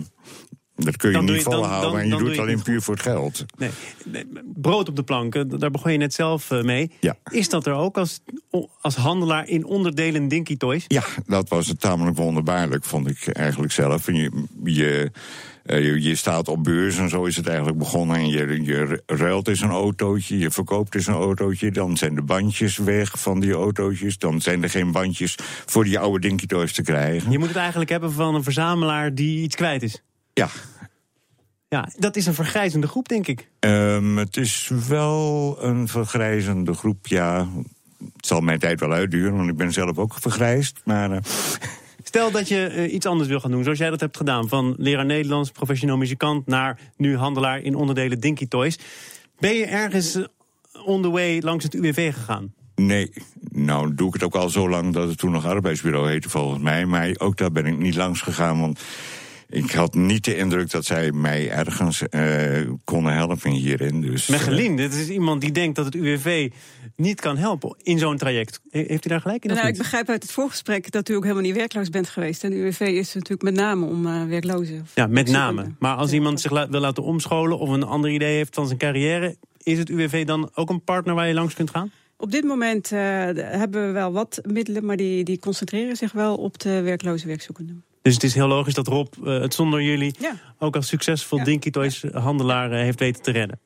dat 0.76 0.98
kun 0.98 1.10
je 1.10 1.16
Dan 1.16 1.26
niet 1.26 1.44
volhouden. 1.44 1.90
dan- 1.92 2.00
en 2.00 2.04
je 2.04 2.10
dan 2.10 2.20
doet 2.20 2.20
doe 2.20 2.28
het 2.28 2.36
je 2.36 2.42
alleen 2.42 2.56
het 2.56 2.64
puur 2.64 2.82
voor 2.82 2.94
het 2.94 3.04
geld. 3.04 3.46
Nee, 3.58 3.70
brood 4.56 4.90
op 4.90 4.96
de 4.96 5.04
plank, 5.04 5.36
eh, 5.36 5.42
daar 5.48 5.72
begon 5.72 5.92
je 5.92 5.98
net 5.98 6.14
zelf 6.14 6.52
eh, 6.52 6.62
mee. 6.62 6.92
Ja. 7.00 7.16
Is 7.32 7.50
dat 7.50 7.66
er 7.66 7.74
ook 7.74 7.98
als, 7.98 8.20
als 8.82 8.96
handelaar 8.96 9.48
in 9.48 9.66
onderdelen 9.66 10.28
Dinky 10.28 10.58
Toys? 10.58 10.84
Ja, 10.88 11.04
dat 11.26 11.50
was 11.50 11.68
het 11.68 11.80
tamelijk 11.80 12.18
wonderbaarlijk, 12.18 12.84
vond 12.84 13.10
ik 13.10 13.28
eigenlijk 13.28 13.72
zelf. 13.74 14.08
En 14.08 14.16
je, 14.16 14.44
je, 14.64 15.12
eh, 15.64 15.84
je, 15.86 16.02
je 16.02 16.16
staat 16.16 16.48
op 16.48 16.64
beurs 16.64 16.98
en 16.98 17.10
zo 17.10 17.24
is 17.26 17.36
het 17.36 17.48
eigenlijk 17.48 17.78
begonnen. 17.78 18.16
En 18.18 18.28
je, 18.28 18.64
je 18.64 19.04
ruilt 19.06 19.48
eens 19.48 19.62
een 19.62 19.70
autootje, 19.70 20.38
je 20.38 20.52
verkoopt 20.52 20.96
eens 20.96 21.08
een 21.08 21.14
autootje. 21.14 21.72
Dan 21.72 21.98
zijn 21.98 22.16
de 22.16 22.22
bandjes 22.22 22.78
weg 22.78 23.20
van 23.20 23.40
die 23.40 23.54
autootjes. 23.54 24.18
Dan 24.18 24.42
zijn 24.42 24.64
er 24.64 24.70
geen 24.70 24.92
bandjes 24.92 25.36
voor 25.66 25.84
die 25.84 26.00
oude 26.00 26.20
Dinky 26.28 26.46
Toys 26.46 26.74
te 26.74 26.82
krijgen. 26.82 27.32
Je 27.32 27.40
moet 27.40 27.48
het 27.48 27.58
eigenlijk 27.58 27.90
hebben 27.90 28.12
van 28.12 28.36
een 28.36 28.44
verzamelaar 28.44 29.16
die 29.16 29.42
iets 29.42 29.56
kwijt 29.56 29.84
is. 29.84 30.02
Ja, 30.36 30.50
Ja, 31.70 31.90
dat 31.98 32.16
is 32.16 32.26
een 32.26 32.34
vergrijzende 32.34 32.88
groep, 32.88 33.08
denk 33.08 33.28
ik. 33.28 33.50
ehm, 33.60 34.18
het 34.18 34.38
is 34.38 34.72
wel 34.88 35.58
een 35.62 35.88
vergrijzende 35.88 36.74
groep, 36.74 37.08
ja. 37.08 37.48
Het 38.14 38.26
zal 38.26 38.40
mijn 38.42 38.60
tijd 38.60 38.80
wel 38.80 38.92
uitduren, 38.92 39.36
want 39.36 39.50
ik 39.50 39.58
ben 39.58 39.72
zelf 39.74 39.98
ook 39.98 40.14
vergrijsd. 40.20 40.82
Maar 40.84 41.12
eh, 41.12 41.18
Stel 42.04 42.32
dat 42.32 42.48
je 42.48 42.66
eh, 42.68 42.94
iets 42.94 43.06
anders 43.06 43.30
wil 43.30 43.40
gaan 43.40 43.52
doen, 43.52 43.64
zoals 43.64 43.78
jij 43.78 43.90
dat 43.90 44.00
hebt 44.00 44.18
gedaan. 44.18 44.48
Van 44.50 44.76
leraar 44.78 45.06
Nederlands, 45.06 45.52
professioneel 45.52 45.98
muzikant... 45.98 46.48
naar 46.48 46.80
nu 46.98 47.18
handelaar 47.18 47.62
in 47.62 47.76
onderdelen 47.76 48.20
Dinky 48.20 48.48
Toys. 48.48 48.80
Ben 49.40 49.54
je 49.54 49.66
ergens 49.66 50.16
eh, 50.16 50.24
on 50.86 51.02
the 51.02 51.10
way 51.10 51.40
langs 51.40 51.64
het 51.64 51.74
UWV 51.74 52.14
gegaan? 52.14 52.54
Nee, 52.76 53.12
nou 53.50 53.96
doe 53.96 54.08
ik 54.08 54.14
het 54.14 54.24
ook 54.24 54.36
al 54.36 54.50
zo 54.50 54.70
lang 54.70 54.94
dat 54.94 55.08
het 55.08 55.18
toen 55.18 55.32
nog 55.32 55.46
arbeidsbureau 55.46 56.10
heette 56.10 56.30
volgens 56.30 56.62
mij. 56.62 56.86
Maar 56.86 57.12
ook 57.18 57.38
daar 57.38 57.52
ben 57.52 57.66
ik 57.66 57.78
niet 57.78 57.96
langs 57.96 58.22
gegaan, 58.22 58.60
want 58.60 58.82
ik 59.50 59.72
had 59.72 59.94
niet 59.94 60.24
de 60.26 60.38
indruk 60.38 60.72
dat 60.72 60.86
zij 60.86 61.12
mij 61.12 61.50
ergens 61.52 62.08
eh, 62.10 62.70
konden 62.84 63.14
helpen 63.14 63.52
hierin. 63.52 64.02
Dus, 64.02 64.24
eh, 64.26 64.30
Mechelin, 64.36 64.76
dit 64.76 64.94
is 64.94 65.10
iemand 65.10 65.42
die 65.42 65.52
denkt 65.52 65.76
dat 65.76 65.86
het 65.86 65.96
UWV 65.96 66.52
niet 66.96 67.22
kan 67.22 67.38
helpen 67.38 67.76
in 67.84 68.00
zo'n 68.00 68.18
traject. 68.18 68.62
He- 68.70 68.84
Heeft 68.88 69.06
u 69.06 69.10
daar 69.10 69.22
gelijk 69.22 69.46
in? 69.46 69.54
Nou, 69.54 69.68
ik 69.68 69.78
begrijp 69.78 70.10
uit 70.10 70.24
het 70.24 70.32
voorgesprek 70.32 70.92
dat 70.92 71.10
u 71.10 71.14
ook 71.16 71.22
helemaal 71.24 71.44
niet 71.44 71.56
werkloos 71.56 71.90
bent 71.90 72.10
geweest. 72.10 72.44
En 72.44 72.50
de 72.50 72.56
UWV 72.56 72.80
is 72.80 73.14
natuurlijk 73.14 73.42
met 73.42 73.54
name 73.54 73.86
om 73.86 74.06
eh, 74.08 74.24
werklozen. 74.26 74.86
Ja, 74.96 75.08
met 75.08 75.30
name. 75.30 75.72
Maar 75.80 75.96
als 75.96 76.12
iemand 76.14 76.42
zich 76.42 76.52
la- 76.52 76.70
wil 76.70 76.80
laten 76.80 77.04
omscholen 77.04 77.60
of 77.60 77.70
een 77.70 77.84
ander 77.84 78.12
idee 78.12 78.36
heeft 78.36 78.56
van 78.56 78.66
zijn 78.68 78.80
carrière, 78.80 79.36
is 79.64 79.78
het 79.78 79.90
UWV 79.90 80.26
dan 80.26 80.50
ook 80.54 80.70
een 80.70 80.84
partner 80.84 81.16
waar 81.16 81.28
je 81.28 81.34
langs 81.34 81.54
kunt 81.54 81.70
gaan? 81.70 81.92
Op 82.18 82.32
dit 82.32 82.44
moment 82.44 82.92
eh, 82.92 83.00
hebben 83.36 83.86
we 83.86 83.92
wel 83.92 84.12
wat 84.12 84.40
middelen, 84.44 84.86
maar 84.86 84.98
die, 84.98 85.24
die 85.24 85.40
concentreren 85.40 85.96
zich 85.96 86.12
wel 86.12 86.36
op 86.36 86.60
de 86.60 86.82
werkloze 86.82 87.28
werkzoekenden. 87.28 87.84
Dus 88.06 88.14
het 88.14 88.24
is 88.24 88.34
heel 88.34 88.48
logisch 88.48 88.74
dat 88.74 88.88
Rob 88.88 89.08
eh, 89.26 89.40
het 89.40 89.54
zonder 89.54 89.82
jullie 89.82 90.16
Ja. 90.20 90.36
ook 90.60 90.76
als 90.76 90.88
succesvol 90.88 91.38
Ja. 91.38 91.44
Dinky 91.44 91.70
Toys 91.70 92.04
handelaar 92.14 92.72
heeft 92.72 93.00
weten 93.00 93.22
te 93.22 93.32
redden. 93.32 93.60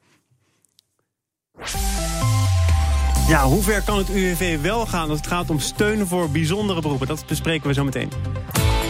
Ja, 3.27 3.43
hoe 3.45 3.63
ver 3.63 3.81
kan 3.81 3.97
het 3.97 4.09
UWV 4.09 4.61
wel 4.61 4.85
gaan 4.85 5.09
als 5.09 5.17
het 5.17 5.27
gaat 5.27 5.49
om 5.49 5.59
steunen 5.59 6.07
voor 6.07 6.29
bijzondere 6.29 6.81
beroepen? 6.81 7.07
Dat 7.07 7.25
bespreken 7.27 7.67
we 7.67 7.73
zo 7.73 7.83
meteen. 7.83 8.09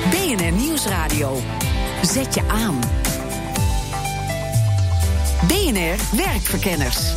BNR 0.10 0.51
Nieuwsradio. 0.51 1.38
Zet 2.03 2.34
je 2.34 2.44
aan. 2.48 2.79
BNR 5.48 6.18
Werkverkenners. 6.25 7.13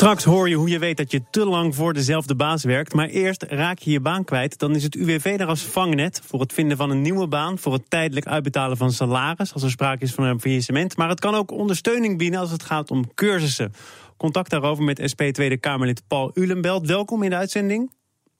Straks 0.00 0.24
hoor 0.24 0.48
je 0.48 0.54
hoe 0.54 0.68
je 0.68 0.78
weet 0.78 0.96
dat 0.96 1.10
je 1.10 1.22
te 1.30 1.44
lang 1.46 1.74
voor 1.74 1.92
dezelfde 1.92 2.34
baas 2.34 2.64
werkt. 2.64 2.94
Maar 2.94 3.08
eerst 3.08 3.42
raak 3.42 3.78
je 3.78 3.90
je 3.90 4.00
baan 4.00 4.24
kwijt. 4.24 4.58
Dan 4.58 4.74
is 4.74 4.82
het 4.82 4.94
UWV 4.94 5.38
daar 5.38 5.48
als 5.48 5.62
vangnet 5.62 6.20
voor 6.24 6.40
het 6.40 6.52
vinden 6.52 6.76
van 6.76 6.90
een 6.90 7.02
nieuwe 7.02 7.26
baan. 7.26 7.58
Voor 7.58 7.72
het 7.72 7.90
tijdelijk 7.90 8.26
uitbetalen 8.26 8.76
van 8.76 8.92
salaris 8.92 9.52
als 9.52 9.62
er 9.62 9.70
sprake 9.70 10.04
is 10.04 10.14
van 10.14 10.24
een 10.24 10.40
faillissement. 10.40 10.96
Maar 10.96 11.08
het 11.08 11.20
kan 11.20 11.34
ook 11.34 11.50
ondersteuning 11.50 12.18
bieden 12.18 12.40
als 12.40 12.50
het 12.50 12.62
gaat 12.62 12.90
om 12.90 13.14
cursussen. 13.14 13.72
Contact 14.16 14.50
daarover 14.50 14.84
met 14.84 15.02
SP 15.12 15.22
Tweede 15.22 15.56
Kamerlid 15.56 16.02
Paul 16.08 16.30
Ulenbelt. 16.34 16.86
Welkom 16.86 17.22
in 17.22 17.30
de 17.30 17.36
uitzending. 17.36 17.90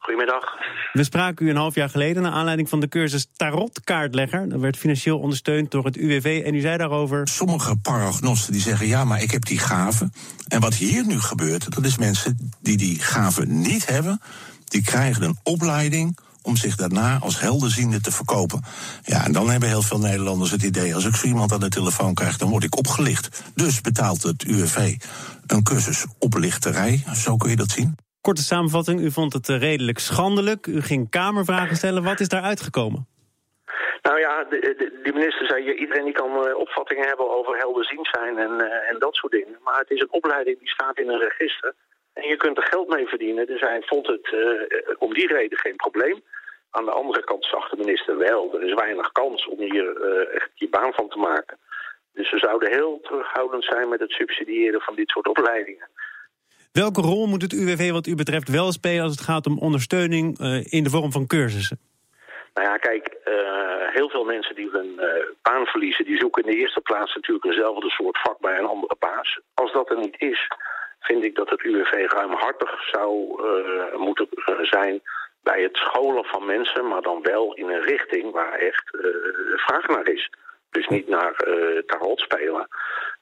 Goedemiddag. 0.00 0.44
We 0.92 1.04
spraken 1.04 1.46
u 1.46 1.50
een 1.50 1.56
half 1.56 1.74
jaar 1.74 1.90
geleden 1.90 2.22
naar 2.22 2.32
aanleiding 2.32 2.68
van 2.68 2.80
de 2.80 2.88
cursus 2.88 3.26
Tarotkaartlegger. 3.36 4.48
Dat 4.48 4.60
werd 4.60 4.76
financieel 4.76 5.18
ondersteund 5.18 5.70
door 5.70 5.84
het 5.84 5.96
UWV 5.96 6.42
en 6.44 6.54
u 6.54 6.60
zei 6.60 6.76
daarover... 6.76 7.28
Sommige 7.28 7.76
paragnosten 7.76 8.52
die 8.52 8.60
zeggen, 8.60 8.86
ja, 8.86 9.04
maar 9.04 9.22
ik 9.22 9.30
heb 9.30 9.44
die 9.44 9.58
gaven. 9.58 10.12
En 10.48 10.60
wat 10.60 10.74
hier 10.74 11.06
nu 11.06 11.20
gebeurt, 11.20 11.74
dat 11.74 11.84
is 11.84 11.98
mensen 11.98 12.50
die 12.60 12.76
die 12.76 12.98
gaven 12.98 13.60
niet 13.60 13.86
hebben... 13.86 14.20
die 14.64 14.82
krijgen 14.82 15.22
een 15.22 15.38
opleiding 15.42 16.18
om 16.42 16.56
zich 16.56 16.76
daarna 16.76 17.18
als 17.18 17.40
helderziende 17.40 18.00
te 18.00 18.12
verkopen. 18.12 18.64
Ja, 19.04 19.24
en 19.24 19.32
dan 19.32 19.50
hebben 19.50 19.68
heel 19.68 19.82
veel 19.82 19.98
Nederlanders 19.98 20.50
het 20.50 20.62
idee... 20.62 20.94
als 20.94 21.04
ik 21.04 21.14
zo 21.14 21.26
iemand 21.26 21.52
aan 21.52 21.60
de 21.60 21.68
telefoon 21.68 22.14
krijg, 22.14 22.36
dan 22.36 22.50
word 22.50 22.64
ik 22.64 22.76
opgelicht. 22.76 23.42
Dus 23.54 23.80
betaalt 23.80 24.22
het 24.22 24.42
UWV 24.42 24.96
een 25.46 25.62
cursus 25.62 26.04
oplichterij, 26.18 27.04
zo 27.14 27.36
kun 27.36 27.50
je 27.50 27.56
dat 27.56 27.70
zien. 27.70 27.96
Korte 28.20 28.42
samenvatting, 28.42 29.00
u 29.00 29.10
vond 29.10 29.32
het 29.32 29.48
eh, 29.48 29.60
redelijk 29.60 29.98
schandelijk. 29.98 30.66
U 30.66 30.80
ging 30.80 31.10
Kamervragen 31.10 31.76
stellen. 31.76 32.02
Wat 32.02 32.20
is 32.20 32.28
daar 32.28 32.42
uitgekomen? 32.42 33.06
Nou 34.02 34.18
ja, 34.18 34.44
de, 34.44 34.58
de, 34.60 35.00
de 35.02 35.12
minister 35.12 35.46
zei, 35.46 35.72
iedereen 35.72 36.04
die 36.04 36.12
kan 36.12 36.46
uh, 36.46 36.56
opvattingen 36.56 37.06
hebben 37.06 37.30
over 37.30 37.56
helderziend 37.56 38.08
zijn 38.12 38.38
en, 38.38 38.50
uh, 38.50 38.90
en 38.90 38.98
dat 38.98 39.14
soort 39.14 39.32
dingen. 39.32 39.58
Maar 39.64 39.78
het 39.78 39.90
is 39.90 40.00
een 40.00 40.12
opleiding 40.12 40.58
die 40.58 40.68
staat 40.68 40.98
in 40.98 41.08
een 41.08 41.18
register. 41.18 41.74
En 42.12 42.28
je 42.28 42.36
kunt 42.36 42.56
er 42.56 42.66
geld 42.70 42.88
mee 42.88 43.06
verdienen. 43.06 43.46
Dus 43.46 43.60
hij 43.60 43.82
vond 43.82 44.06
het 44.06 44.34
om 44.98 45.14
die 45.14 45.26
reden 45.26 45.58
geen 45.58 45.76
probleem. 45.76 46.22
Aan 46.70 46.84
de 46.84 46.90
andere 46.90 47.24
kant 47.24 47.44
zag 47.44 47.68
de 47.68 47.76
minister 47.76 48.18
wel, 48.18 48.54
er 48.54 48.62
is 48.62 48.74
weinig 48.74 49.12
kans 49.12 49.46
om 49.46 49.58
hier 49.58 50.02
echt 50.32 50.50
je 50.54 50.68
baan 50.68 50.92
van 50.92 51.08
te 51.08 51.18
maken. 51.18 51.58
Dus 52.12 52.30
we 52.30 52.38
zouden 52.38 52.70
heel 52.70 53.00
terughoudend 53.02 53.64
zijn 53.64 53.88
met 53.88 54.00
het 54.00 54.10
subsidiëren 54.10 54.80
van 54.80 54.94
dit 54.94 55.08
soort 55.08 55.28
opleidingen. 55.28 55.88
Welke 56.72 57.00
rol 57.00 57.26
moet 57.26 57.42
het 57.42 57.52
UWV 57.52 57.90
wat 57.90 58.06
u 58.06 58.14
betreft 58.14 58.48
wel 58.48 58.72
spelen 58.72 59.02
als 59.02 59.12
het 59.12 59.20
gaat 59.20 59.46
om 59.46 59.58
ondersteuning 59.58 60.40
uh, 60.40 60.72
in 60.72 60.84
de 60.84 60.90
vorm 60.90 61.12
van 61.12 61.26
cursussen? 61.26 61.78
Nou 62.54 62.68
ja, 62.68 62.76
kijk, 62.76 63.16
uh, 63.24 63.94
heel 63.94 64.08
veel 64.08 64.24
mensen 64.24 64.54
die 64.54 64.70
hun 64.70 64.92
uh, 64.98 65.06
baan 65.42 65.66
verliezen, 65.66 66.04
die 66.04 66.18
zoeken 66.18 66.42
in 66.42 66.50
de 66.50 66.56
eerste 66.56 66.80
plaats 66.80 67.14
natuurlijk 67.14 67.44
eenzelfde 67.44 67.90
soort 67.90 68.18
vak 68.18 68.38
bij 68.40 68.58
een 68.58 68.66
andere 68.66 68.96
baas. 68.98 69.40
Als 69.54 69.72
dat 69.72 69.90
er 69.90 69.98
niet 69.98 70.14
is, 70.18 70.50
vind 71.00 71.24
ik 71.24 71.34
dat 71.34 71.50
het 71.50 71.62
UWV 71.62 71.92
ruimhartig 72.12 72.88
zou 72.90 73.12
moeten 73.96 74.28
zijn 74.60 75.00
bij 75.42 75.62
het 75.62 75.76
scholen 75.76 76.24
van 76.24 76.46
mensen, 76.46 76.88
maar 76.88 77.02
dan 77.02 77.22
wel 77.22 77.54
in 77.54 77.68
een 77.68 77.82
richting 77.82 78.32
waar 78.32 78.52
echt 78.52 78.84
vraag 79.56 79.86
naar 79.86 80.08
is. 80.08 80.30
Dus 80.70 80.86
niet 80.88 81.08
naar 81.08 81.34
tarot 81.86 82.20
spelen. 82.20 82.68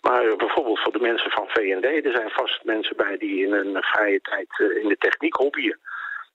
Maar 0.00 0.36
bijvoorbeeld 0.36 0.80
voor 0.80 0.92
de 0.92 1.06
mensen 1.10 1.30
van 1.30 1.46
VND, 1.48 1.84
er 1.84 2.12
zijn 2.12 2.30
vast 2.30 2.64
mensen 2.64 2.96
bij 2.96 3.16
die 3.16 3.46
in 3.46 3.52
een 3.52 3.82
vrije 3.82 4.20
tijd 4.20 4.48
in 4.82 4.88
de 4.88 4.96
techniek 4.98 5.34
hobbyen. 5.34 5.78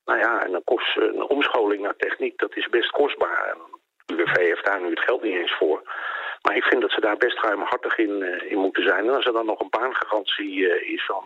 Nou 0.06 0.20
ja, 0.20 0.46
en 0.46 0.52
dan 0.52 0.64
kost 0.64 0.98
een 0.98 1.30
omscholing 1.30 1.82
naar 1.82 1.96
techniek, 1.96 2.38
dat 2.38 2.56
is 2.56 2.70
best 2.70 2.92
kostbaar. 2.92 3.44
En 3.52 3.58
UWV 4.16 4.36
heeft 4.36 4.66
daar 4.66 4.82
nu 4.82 4.90
het 4.90 5.00
geld 5.00 5.24
niet 5.24 5.36
eens 5.36 5.56
voor. 5.58 5.82
Maar 6.42 6.56
ik 6.56 6.64
vind 6.64 6.82
dat 6.82 6.92
ze 6.92 7.02
daar 7.02 7.18
best 7.18 7.44
ruimhartig 7.44 7.98
in, 7.98 8.42
in 8.50 8.58
moeten 8.58 8.84
zijn. 8.84 9.08
En 9.08 9.16
als 9.16 9.26
er 9.26 9.34
dan 9.34 9.46
nog 9.46 9.60
een 9.60 9.70
baangarantie 9.70 10.68
is, 10.94 11.08
dan, 11.08 11.24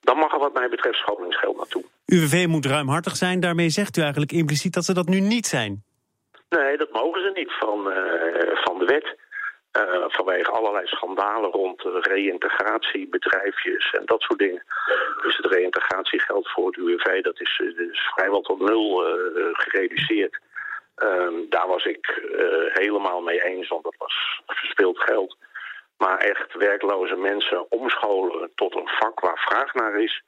dan 0.00 0.16
mag 0.16 0.32
er 0.32 0.38
wat 0.38 0.54
mij 0.54 0.68
betreft 0.68 0.98
scholingsgeld 0.98 1.56
naartoe. 1.56 1.84
UWV 2.06 2.46
moet 2.46 2.66
ruimhartig 2.66 3.16
zijn, 3.16 3.40
daarmee 3.40 3.68
zegt 3.68 3.96
u 3.96 4.00
eigenlijk 4.00 4.32
impliciet 4.32 4.74
dat 4.74 4.84
ze 4.84 4.94
dat 4.94 5.08
nu 5.08 5.20
niet 5.20 5.46
zijn. 5.46 5.82
Nee, 6.48 6.76
dat 6.76 6.92
mogen 6.92 7.20
ze 7.20 7.30
niet 7.34 7.52
van, 7.58 7.78
uh. 7.88 8.07
Uh, 9.78 10.04
vanwege 10.08 10.50
allerlei 10.50 10.86
schandalen 10.86 11.50
rond 11.50 11.84
uh, 11.84 11.92
reïntegratie, 12.00 13.08
bedrijfjes 13.08 13.90
en 13.90 14.02
dat 14.04 14.20
soort 14.20 14.38
dingen. 14.38 14.64
Dus 15.22 15.36
het 15.36 15.46
reïntegratiegeld 15.46 16.50
voor 16.50 16.66
het 16.66 16.76
UWV 16.76 17.22
dat 17.22 17.40
is, 17.40 17.62
is 17.76 18.10
vrijwel 18.14 18.40
tot 18.40 18.60
nul 18.60 19.02
gereduceerd. 19.52 20.38
Um, 20.96 21.46
daar 21.48 21.68
was 21.68 21.84
ik 21.84 22.28
helemaal 22.72 23.20
mee 23.20 23.44
eens, 23.44 23.68
want 23.68 23.84
dat 23.84 23.94
was 23.98 24.40
verspild 24.46 24.98
geld. 24.98 25.36
Maar 25.98 26.18
echt 26.18 26.54
werkloze 26.54 27.16
mensen 27.16 27.70
omscholen 27.70 28.50
tot 28.54 28.74
een 28.74 28.88
vak 28.88 29.20
waar 29.20 29.38
vraag 29.38 29.74
naar 29.74 30.00
is... 30.00 30.22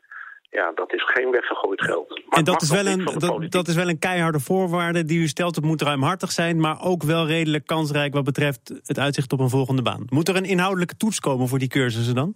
Ja, 0.51 0.73
dat 0.75 0.93
is 0.93 1.05
geen 1.05 1.31
weggegooid 1.31 1.83
geld. 1.83 2.09
Maar 2.09 2.39
en 2.39 2.45
dat 2.45 2.63
is, 2.63 2.71
wel 2.71 2.87
een, 2.87 3.05
dat, 3.05 3.51
dat, 3.53 3.69
is 3.69 3.75
wel 3.75 3.89
een 3.89 3.99
keiharde 3.99 4.41
voorwaarde 4.41 5.05
die 5.05 5.21
u 5.21 5.27
stelt. 5.27 5.57
Het 5.57 5.65
moet 5.65 5.83
ruimhartig 5.83 6.31
zijn, 6.31 6.61
maar 6.61 6.83
ook 6.83 7.03
wel 7.03 7.27
redelijk 7.27 7.67
kansrijk 7.67 8.15
wat 8.15 8.25
betreft 8.25 8.81
het 8.83 8.99
uitzicht 8.99 9.33
op 9.33 9.41
een 9.41 9.49
volgende 9.49 9.83
baan. 9.83 10.07
Moet 10.09 10.29
er 10.29 10.37
een 10.37 10.45
inhoudelijke 10.45 10.97
toets 10.97 11.21
komen 11.21 11.49
voor 11.49 11.59
die 11.59 11.69
cursussen 11.69 12.15
dan? 12.15 12.35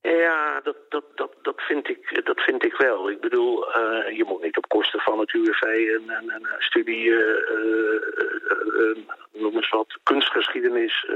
Ja, 0.00 0.60
dat, 0.64 0.76
dat, 0.88 1.04
dat, 1.14 1.32
dat, 1.42 1.60
vind, 1.60 1.88
ik, 1.88 2.20
dat 2.24 2.40
vind 2.40 2.64
ik 2.64 2.76
wel. 2.76 3.10
Ik 3.10 3.20
bedoel, 3.20 3.68
uh, 3.68 4.16
je 4.16 4.24
moet 4.26 4.42
niet 4.42 4.56
op 4.56 4.68
kosten 4.68 5.00
van 5.00 5.18
het 5.18 5.32
UWV 5.32 5.62
een, 5.62 6.10
een, 6.10 6.30
een 6.34 6.46
studie, 6.58 7.04
uh, 7.04 7.18
uh, 7.18 8.96
noem 9.32 9.56
eens 9.56 9.70
wat, 9.70 9.98
kunstgeschiedenis 10.02 11.06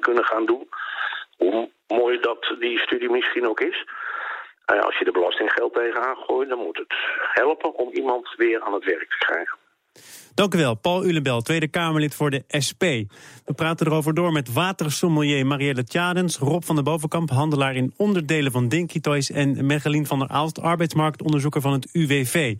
kunnen 0.00 0.24
gaan 0.24 0.46
doen. 0.46 0.68
Hoe 1.36 1.70
mooi 1.86 2.20
dat 2.20 2.54
die 2.58 2.78
studie 2.78 3.10
misschien 3.10 3.48
ook 3.48 3.60
is. 3.60 3.84
Als 4.64 4.98
je 4.98 5.04
er 5.04 5.12
belastinggeld 5.12 5.74
tegenaan 5.74 6.16
gooit, 6.16 6.48
dan 6.48 6.58
moet 6.58 6.76
het 6.76 6.94
helpen 7.32 7.74
om 7.74 7.90
iemand 7.92 8.34
weer 8.36 8.60
aan 8.62 8.72
het 8.72 8.84
werk 8.84 9.10
te 9.10 9.18
krijgen. 9.18 9.58
Dank 10.34 10.54
u 10.54 10.58
wel, 10.58 10.74
Paul 10.74 11.04
Ulenbel, 11.04 11.40
Tweede 11.40 11.68
Kamerlid 11.68 12.14
voor 12.14 12.30
de 12.30 12.44
SP. 12.66 12.82
We 13.44 13.54
praten 13.56 13.86
erover 13.86 14.14
door 14.14 14.32
met 14.32 14.52
watersommelier 14.52 15.46
Marielle 15.46 15.84
Tjadens... 15.84 16.38
Rob 16.38 16.62
van 16.62 16.74
der 16.74 16.84
Bovenkamp, 16.84 17.30
handelaar 17.30 17.74
in 17.74 17.94
onderdelen 17.96 18.52
van 18.52 18.68
Dinky 18.68 19.00
Toys... 19.00 19.30
en 19.30 19.66
Mergelien 19.66 20.06
van 20.06 20.18
der 20.18 20.28
Aalst, 20.28 20.60
arbeidsmarktonderzoeker 20.60 21.60
van 21.60 21.72
het 21.72 21.88
UWV. 21.92 22.54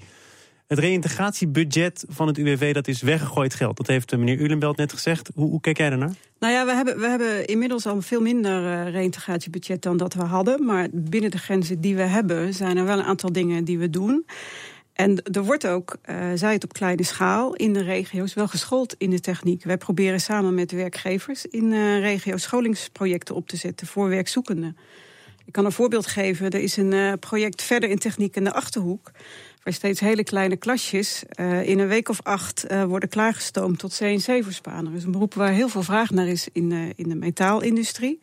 Het 0.73 0.81
reïntegratiebudget 0.81 2.05
van 2.09 2.27
het 2.27 2.39
UWV 2.39 2.75
dat 2.75 2.89
is 2.89 3.03
weggegooid 3.03 3.55
geld. 3.55 3.77
Dat 3.77 3.87
heeft 3.87 4.17
meneer 4.17 4.39
Ulenbelt 4.39 4.77
net 4.77 4.93
gezegd. 4.93 5.31
Hoe, 5.35 5.51
hoe 5.51 5.61
kijk 5.61 5.79
jij 5.79 5.91
daarnaar? 5.91 6.15
Nou 6.39 6.53
ja, 6.53 6.65
we 6.65 6.73
hebben, 6.73 6.99
we 6.99 7.07
hebben 7.07 7.47
inmiddels 7.47 7.87
al 7.87 8.03
veel 8.03 8.21
minder 8.21 8.63
uh, 8.63 8.93
reïntegratiebudget 8.93 9.83
dan 9.83 9.97
dat 9.97 10.15
we 10.15 10.23
hadden. 10.23 10.65
Maar 10.65 10.89
binnen 10.93 11.31
de 11.31 11.39
grenzen 11.39 11.81
die 11.81 11.97
we 11.97 12.03
hebben 12.03 12.55
zijn 12.55 12.77
er 12.77 12.85
wel 12.85 12.99
een 12.99 13.05
aantal 13.05 13.33
dingen 13.33 13.65
die 13.65 13.79
we 13.79 13.91
doen. 13.91 14.27
En 14.93 15.23
er 15.23 15.45
wordt 15.45 15.67
ook, 15.67 15.97
uh, 16.11 16.17
zij 16.35 16.53
het 16.53 16.65
op 16.65 16.73
kleine 16.73 17.05
schaal, 17.05 17.55
in 17.55 17.73
de 17.73 17.83
regio's 17.83 18.35
wel 18.35 18.49
geschoold 18.49 18.95
in 18.99 19.11
de 19.11 19.21
techniek. 19.21 19.65
Wij 19.65 19.79
proberen 19.79 20.21
samen 20.21 20.55
met 20.55 20.73
werkgevers 20.73 21.47
in 21.47 21.99
regio's 22.01 22.43
scholingsprojecten 22.43 23.35
op 23.35 23.49
te 23.49 23.57
zetten 23.57 23.87
voor 23.87 24.09
werkzoekenden. 24.09 24.77
Ik 25.47 25.53
kan 25.53 25.65
een 25.65 25.73
voorbeeld 25.73 26.07
geven. 26.07 26.51
Er 26.51 26.61
is 26.61 26.77
een 26.77 26.93
uh, 26.93 27.13
project 27.21 27.63
verder 27.63 27.91
in 27.91 27.99
techniek 27.99 28.37
in 28.37 28.45
de 28.45 28.53
Achterhoek. 28.53 29.11
Waar 29.63 29.75
steeds 29.75 30.01
hele 30.01 30.25
kleine 30.25 30.57
klasjes 30.57 31.23
in 31.63 31.79
een 31.79 31.89
week 31.89 32.09
of 32.09 32.23
acht 32.23 32.67
worden 32.87 33.09
klaargestoomd 33.09 33.79
tot 33.79 33.97
CNC-verspaner. 33.97 34.85
Dat 34.85 35.01
is 35.01 35.05
een 35.05 35.11
beroep 35.11 35.35
waar 35.35 35.53
heel 35.53 35.69
veel 35.69 35.83
vraag 35.83 36.11
naar 36.11 36.27
is 36.27 36.49
in, 36.53 36.93
in 36.97 37.09
de 37.09 37.15
metaalindustrie. 37.15 38.21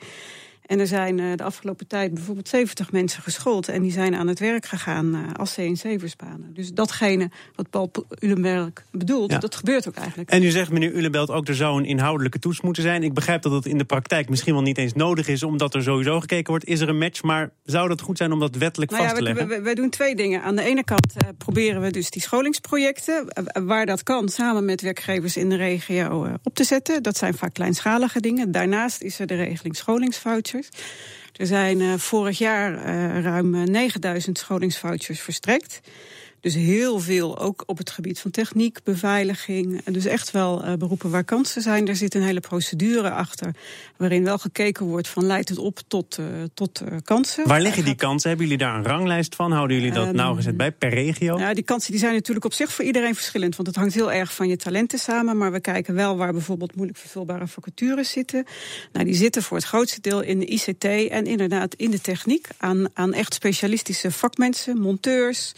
En 0.70 0.80
er 0.80 0.88
zijn 0.88 1.18
uh, 1.18 1.36
de 1.36 1.44
afgelopen 1.44 1.88
tijd 1.88 2.14
bijvoorbeeld 2.14 2.48
70 2.48 2.92
mensen 2.92 3.22
geschoold. 3.22 3.68
En 3.68 3.82
die 3.82 3.92
zijn 3.92 4.16
aan 4.16 4.28
het 4.28 4.40
werk 4.40 4.66
gegaan 4.66 5.16
uh, 5.16 5.22
als 5.34 5.54
CNC-verspaner. 5.54 6.54
Dus 6.54 6.72
datgene 6.74 7.30
wat 7.56 7.70
Paul 7.70 7.92
Ulenberg 8.20 8.70
bedoelt, 8.92 9.32
ja. 9.32 9.38
dat 9.38 9.56
gebeurt 9.56 9.88
ook 9.88 9.96
eigenlijk. 9.96 10.30
En 10.30 10.44
u 10.44 10.50
zegt, 10.50 10.72
meneer 10.72 10.92
Ulenbelt, 10.92 11.30
ook 11.30 11.48
er 11.48 11.56
zou 11.56 11.78
een 11.78 11.86
inhoudelijke 11.86 12.40
toets 12.40 12.62
moeten 12.62 12.84
zijn. 12.84 13.04
Ik 13.04 13.14
begrijp 13.14 13.42
dat 13.42 13.52
het 13.52 13.66
in 13.66 13.78
de 13.78 13.84
praktijk 13.84 14.30
misschien 14.30 14.54
wel 14.54 14.62
niet 14.62 14.78
eens 14.78 14.94
nodig 14.94 15.28
is... 15.28 15.44
omdat 15.44 15.74
er 15.74 15.84
sowieso 15.84 16.20
gekeken 16.20 16.50
wordt, 16.50 16.66
is 16.66 16.80
er 16.80 16.90
een 16.90 16.98
match? 16.98 17.24
Maar 17.24 17.52
zou 17.64 17.88
dat 17.88 18.02
goed 18.02 18.18
zijn 18.18 18.32
om 18.32 18.40
dat 18.40 18.56
wettelijk 18.56 18.92
nou 18.92 19.04
vast 19.04 19.16
te 19.16 19.22
leggen? 19.22 19.48
Wij, 19.48 19.64
wij 19.64 19.76
doen 19.76 19.90
twee 19.90 20.16
dingen. 20.16 20.42
Aan 20.42 20.56
de 20.56 20.64
ene 20.64 20.84
kant 20.84 21.14
uh, 21.24 21.30
proberen 21.38 21.82
we 21.82 21.92
dus 21.92 22.10
die 22.10 22.22
scholingsprojecten... 22.22 23.26
waar 23.66 23.86
dat 23.86 24.04
kan, 24.04 24.30
samen 24.30 24.66
met 24.66 24.82
werkgevers 24.82 25.38
in 25.38 25.50
de 25.50 25.56
regio 25.56 26.28
op 26.44 26.56
te 26.56 26.64
zetten. 26.64 27.04
Dat 27.04 27.18
zijn 27.18 27.34
vaak 27.34 27.54
kleinschalige 27.54 28.20
dingen. 28.20 28.52
Daarnaast 28.52 29.02
is 29.02 29.20
er 29.20 29.28
de 29.28 29.36
regeling 29.36 29.76
scholingsvoucher. 29.76 30.59
Er 31.36 31.48
zijn 31.48 31.80
uh, 31.80 31.94
vorig 31.98 32.38
jaar 32.38 32.72
uh, 32.74 33.24
ruim 33.24 33.72
9000 33.72 34.38
scholingsvouchers 34.38 35.20
verstrekt. 35.20 35.82
Dus 36.42 36.54
heel 36.54 37.00
veel, 37.00 37.40
ook 37.40 37.64
op 37.66 37.78
het 37.78 37.90
gebied 37.90 38.20
van 38.20 38.32
techniek, 38.32 38.80
beveiliging. 38.84 39.84
Dus 39.84 40.06
echt 40.06 40.32
wel 40.32 40.66
uh, 40.66 40.74
beroepen 40.74 41.10
waar 41.10 41.24
kansen 41.24 41.62
zijn. 41.62 41.88
Er 41.88 41.96
zit 41.96 42.16
een 42.16 42.22
hele 42.22 42.40
procedure 42.40 43.12
achter, 43.12 43.56
waarin 43.98 44.24
wel 44.24 44.38
gekeken 44.38 44.86
wordt 44.86 45.08
van 45.08 45.26
leidt 45.26 45.50
het 45.50 45.58
op 45.58 45.80
tot, 45.88 46.18
uh, 46.20 46.26
tot 46.54 46.82
uh, 46.82 46.98
kansen. 47.04 47.48
Waar 47.48 47.62
liggen 47.62 47.86
die 47.86 47.96
kansen? 47.96 48.30
Hebben 48.30 48.48
jullie 48.48 48.64
daar 48.64 48.76
een 48.76 48.86
ranglijst 48.86 49.36
van? 49.36 49.52
Houden 49.52 49.78
jullie 49.78 49.92
dat 49.92 50.08
um, 50.08 50.16
nauwgezet 50.16 50.58
bij 50.58 50.72
per 50.72 50.90
regio? 50.90 51.38
Ja, 51.38 51.54
die 51.54 51.64
kansen 51.64 51.92
die 51.92 52.00
zijn 52.00 52.14
natuurlijk 52.14 52.46
op 52.46 52.54
zich 52.54 52.72
voor 52.72 52.86
iedereen 52.86 53.16
verschillend. 53.16 53.56
Want 53.56 53.68
het 53.68 53.78
hangt 53.78 53.94
heel 53.94 54.12
erg 54.12 54.34
van 54.34 54.48
je 54.48 54.58
talenten 54.58 55.00
samen. 55.00 55.38
Maar 55.38 55.52
we 55.52 55.60
kijken 55.60 55.94
wel 55.94 56.18
waar 56.18 56.32
bijvoorbeeld 56.32 56.76
moeilijk 56.76 57.00
vervulbare 57.00 57.48
vacatures 57.48 58.12
zitten. 58.12 58.46
Nou, 58.92 59.06
die 59.06 59.16
zitten 59.16 59.44
voor 59.44 59.58
het 59.58 59.66
grootste 59.66 60.02
deel 60.02 60.22
in 60.22 60.40
de 60.40 60.46
ICT 60.46 60.86
en 61.10 61.26
inderdaad 61.26 61.76
in 61.76 61.92
de 61.92 62.02
techniek. 62.02 62.48
Aan, 62.58 62.88
aan 62.94 63.14
echt 63.14 63.34
specialistische 63.34 64.12
vakmensen, 64.12 64.80
monteurs. 64.82 65.54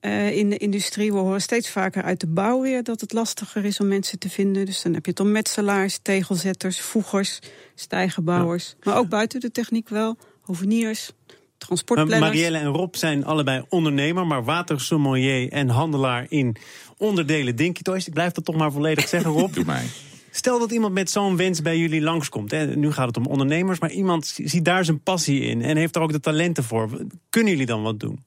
Uh, 0.00 0.36
in 0.36 0.50
de 0.50 0.56
industrie. 0.56 1.12
We 1.12 1.18
horen 1.18 1.40
steeds 1.40 1.70
vaker 1.70 2.02
uit 2.02 2.20
de 2.20 2.26
bouw 2.26 2.60
weer 2.60 2.82
dat 2.82 3.00
het 3.00 3.12
lastiger 3.12 3.64
is 3.64 3.80
om 3.80 3.88
mensen 3.88 4.18
te 4.18 4.30
vinden. 4.30 4.66
Dus 4.66 4.82
dan 4.82 4.94
heb 4.94 5.04
je 5.04 5.10
het 5.10 5.20
om 5.20 5.32
metselaars, 5.32 5.98
tegelzetters, 6.02 6.80
voegers, 6.80 7.38
stijgerbouwers. 7.74 8.68
Ja. 8.68 8.76
Maar 8.84 8.98
ook 8.98 9.08
buiten 9.08 9.40
de 9.40 9.50
techniek 9.50 9.88
wel, 9.88 10.16
hoveniers, 10.40 11.10
transportplanners. 11.58 12.20
Marielle 12.20 12.58
en 12.58 12.66
Rob 12.66 12.94
zijn 12.94 13.24
allebei 13.24 13.64
ondernemer, 13.68 14.26
maar 14.26 14.44
watersommelier 14.44 15.52
en 15.52 15.68
handelaar 15.68 16.26
in 16.28 16.56
onderdelen 16.96 17.56
Dinky 17.56 17.82
Toys. 17.82 18.06
Ik 18.06 18.14
blijf 18.14 18.32
dat 18.32 18.44
toch 18.44 18.56
maar 18.56 18.72
volledig 18.72 19.08
zeggen, 19.08 19.30
Rob. 19.30 19.54
Doe 19.54 19.64
mij. 19.64 19.84
Stel 20.30 20.58
dat 20.58 20.70
iemand 20.70 20.94
met 20.94 21.10
zo'n 21.10 21.36
wens 21.36 21.62
bij 21.62 21.78
jullie 21.78 22.00
langskomt. 22.00 22.50
Hè. 22.50 22.76
Nu 22.76 22.92
gaat 22.92 23.06
het 23.06 23.16
om 23.16 23.26
ondernemers, 23.26 23.78
maar 23.78 23.90
iemand 23.90 24.26
ziet 24.26 24.64
daar 24.64 24.84
zijn 24.84 25.02
passie 25.02 25.40
in 25.40 25.62
en 25.62 25.76
heeft 25.76 25.96
er 25.96 26.02
ook 26.02 26.12
de 26.12 26.20
talenten 26.20 26.64
voor. 26.64 27.06
Kunnen 27.30 27.50
jullie 27.50 27.66
dan 27.66 27.82
wat 27.82 28.00
doen? 28.00 28.24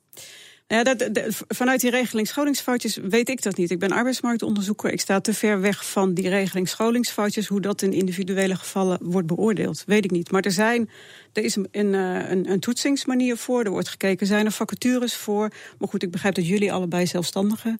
Ja, 0.67 0.83
dat, 0.83 1.09
vanuit 1.47 1.81
die 1.81 1.89
regeling 1.89 2.27
scholingsfoutjes 2.27 2.97
weet 2.97 3.29
ik 3.29 3.41
dat 3.41 3.57
niet. 3.57 3.71
Ik 3.71 3.79
ben 3.79 3.91
arbeidsmarktonderzoeker. 3.91 4.91
Ik 4.91 5.01
sta 5.01 5.19
te 5.19 5.33
ver 5.33 5.61
weg 5.61 5.89
van 5.89 6.13
die 6.13 6.29
regeling 6.29 6.69
scholingsfoutjes. 6.69 7.47
Hoe 7.47 7.61
dat 7.61 7.81
in 7.81 7.93
individuele 7.93 8.55
gevallen 8.55 8.97
wordt 9.01 9.27
beoordeeld, 9.27 9.83
weet 9.85 10.05
ik 10.05 10.11
niet. 10.11 10.31
Maar 10.31 10.41
er, 10.41 10.51
zijn, 10.51 10.89
er 11.33 11.43
is 11.43 11.55
een, 11.55 11.67
een, 11.71 11.93
een, 11.93 12.51
een 12.51 12.59
toetsingsmanier 12.59 13.37
voor. 13.37 13.63
Er 13.63 13.71
wordt 13.71 13.89
gekeken, 13.89 14.27
zijn 14.27 14.45
er 14.45 14.51
vacatures 14.51 15.15
voor? 15.15 15.49
Maar 15.79 15.87
goed, 15.87 16.03
ik 16.03 16.11
begrijp 16.11 16.35
dat 16.35 16.47
jullie 16.47 16.73
allebei 16.73 17.07
zelfstandigen 17.07 17.79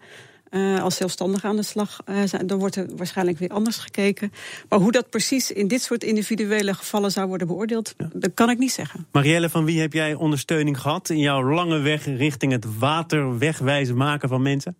uh, 0.53 0.83
als 0.83 0.95
zelfstandig 0.95 1.43
aan 1.43 1.55
de 1.55 1.63
slag 1.63 1.99
uh, 2.09 2.21
zijn. 2.25 2.47
Dan 2.47 2.59
wordt 2.59 2.75
er 2.75 2.87
waarschijnlijk 2.95 3.39
weer 3.39 3.49
anders 3.49 3.77
gekeken. 3.77 4.31
Maar 4.69 4.79
hoe 4.79 4.91
dat 4.91 5.09
precies 5.09 5.51
in 5.51 5.67
dit 5.67 5.81
soort 5.81 6.03
individuele 6.03 6.73
gevallen 6.73 7.11
zou 7.11 7.27
worden 7.27 7.47
beoordeeld, 7.47 7.95
dat 8.13 8.31
kan 8.33 8.49
ik 8.49 8.57
niet 8.57 8.71
zeggen. 8.71 9.07
Marielle, 9.11 9.49
van 9.49 9.65
wie 9.65 9.81
heb 9.81 9.93
jij 9.93 10.13
ondersteuning 10.13 10.79
gehad 10.79 11.09
in 11.09 11.19
jouw 11.19 11.43
lange 11.43 11.79
weg 11.79 12.05
richting 12.05 12.51
het 12.51 12.65
water 12.79 13.37
wegwijzen 13.37 13.97
maken 13.97 14.29
van 14.29 14.41
mensen? 14.41 14.75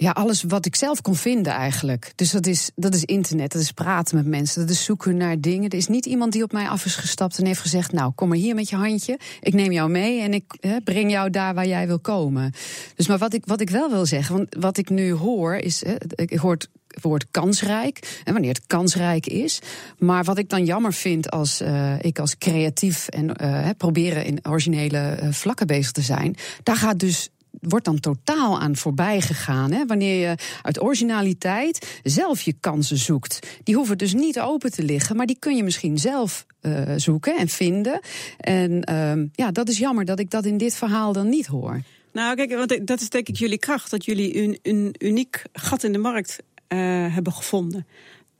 Ja, 0.00 0.10
alles 0.10 0.42
wat 0.42 0.66
ik 0.66 0.76
zelf 0.76 1.02
kon 1.02 1.16
vinden 1.16 1.52
eigenlijk. 1.52 2.12
Dus 2.14 2.30
dat 2.30 2.46
is, 2.46 2.70
dat 2.74 2.94
is 2.94 3.04
internet, 3.04 3.52
dat 3.52 3.62
is 3.62 3.72
praten 3.72 4.16
met 4.16 4.26
mensen, 4.26 4.60
dat 4.60 4.70
is 4.70 4.84
zoeken 4.84 5.16
naar 5.16 5.40
dingen. 5.40 5.70
Er 5.70 5.78
is 5.78 5.88
niet 5.88 6.06
iemand 6.06 6.32
die 6.32 6.42
op 6.42 6.52
mij 6.52 6.68
af 6.68 6.84
is 6.84 6.96
gestapt 6.96 7.38
en 7.38 7.46
heeft 7.46 7.60
gezegd: 7.60 7.92
Nou, 7.92 8.12
kom 8.12 8.28
maar 8.28 8.36
hier 8.36 8.54
met 8.54 8.68
je 8.68 8.76
handje. 8.76 9.18
Ik 9.40 9.54
neem 9.54 9.72
jou 9.72 9.90
mee 9.90 10.20
en 10.20 10.34
ik 10.34 10.44
breng 10.84 11.10
jou 11.10 11.30
daar 11.30 11.54
waar 11.54 11.66
jij 11.66 11.86
wil 11.86 11.98
komen. 11.98 12.52
Dus 12.94 13.06
maar 13.06 13.18
wat 13.18 13.34
ik, 13.34 13.42
wat 13.46 13.60
ik 13.60 13.70
wel 13.70 13.90
wil 13.90 14.06
zeggen, 14.06 14.36
want 14.36 14.54
wat 14.58 14.76
ik 14.76 14.90
nu 14.90 15.12
hoor, 15.12 15.56
is: 15.56 15.82
ik 16.14 16.38
hoor 16.38 16.52
het 16.52 16.68
woord 17.00 17.26
kansrijk 17.30 18.20
en 18.24 18.32
wanneer 18.32 18.54
het 18.54 18.66
kansrijk 18.66 19.26
is. 19.26 19.60
Maar 19.98 20.24
wat 20.24 20.38
ik 20.38 20.48
dan 20.48 20.64
jammer 20.64 20.92
vind 20.92 21.30
als 21.30 21.62
uh, 21.62 21.94
ik 22.00 22.18
als 22.18 22.38
creatief 22.38 23.08
en 23.08 23.32
uh, 23.42 23.68
proberen 23.76 24.24
in 24.24 24.38
originele 24.42 25.18
uh, 25.22 25.32
vlakken 25.32 25.66
bezig 25.66 25.92
te 25.92 26.02
zijn, 26.02 26.36
daar 26.62 26.76
gaat 26.76 26.98
dus 26.98 27.28
wordt 27.50 27.84
dan 27.84 28.00
totaal 28.00 28.60
aan 28.60 28.76
voorbij 28.76 29.20
gegaan. 29.20 29.72
Hè? 29.72 29.86
Wanneer 29.86 30.28
je 30.28 30.34
uit 30.62 30.82
originaliteit 30.82 32.00
zelf 32.02 32.40
je 32.40 32.54
kansen 32.60 32.96
zoekt. 32.96 33.60
Die 33.62 33.74
hoeven 33.74 33.98
dus 33.98 34.14
niet 34.14 34.40
open 34.40 34.70
te 34.70 34.82
liggen, 34.82 35.16
maar 35.16 35.26
die 35.26 35.38
kun 35.38 35.56
je 35.56 35.62
misschien 35.62 35.98
zelf 35.98 36.46
uh, 36.62 36.82
zoeken 36.96 37.38
en 37.38 37.48
vinden. 37.48 38.00
En 38.38 38.90
uh, 38.90 39.24
ja, 39.32 39.50
dat 39.50 39.68
is 39.68 39.78
jammer 39.78 40.04
dat 40.04 40.18
ik 40.18 40.30
dat 40.30 40.44
in 40.44 40.58
dit 40.58 40.74
verhaal 40.74 41.12
dan 41.12 41.28
niet 41.28 41.46
hoor. 41.46 41.80
Nou, 42.12 42.36
kijk, 42.36 42.54
want 42.54 42.86
dat 42.86 43.00
is 43.00 43.08
denk 43.08 43.28
ik 43.28 43.36
jullie 43.36 43.58
kracht. 43.58 43.90
Dat 43.90 44.04
jullie 44.04 44.58
een, 44.62 44.94
uniek 44.98 45.42
gat 45.52 45.82
in 45.82 45.92
de 45.92 45.98
markt 45.98 46.38
uh, 46.68 46.78
hebben 47.14 47.32
gevonden 47.32 47.86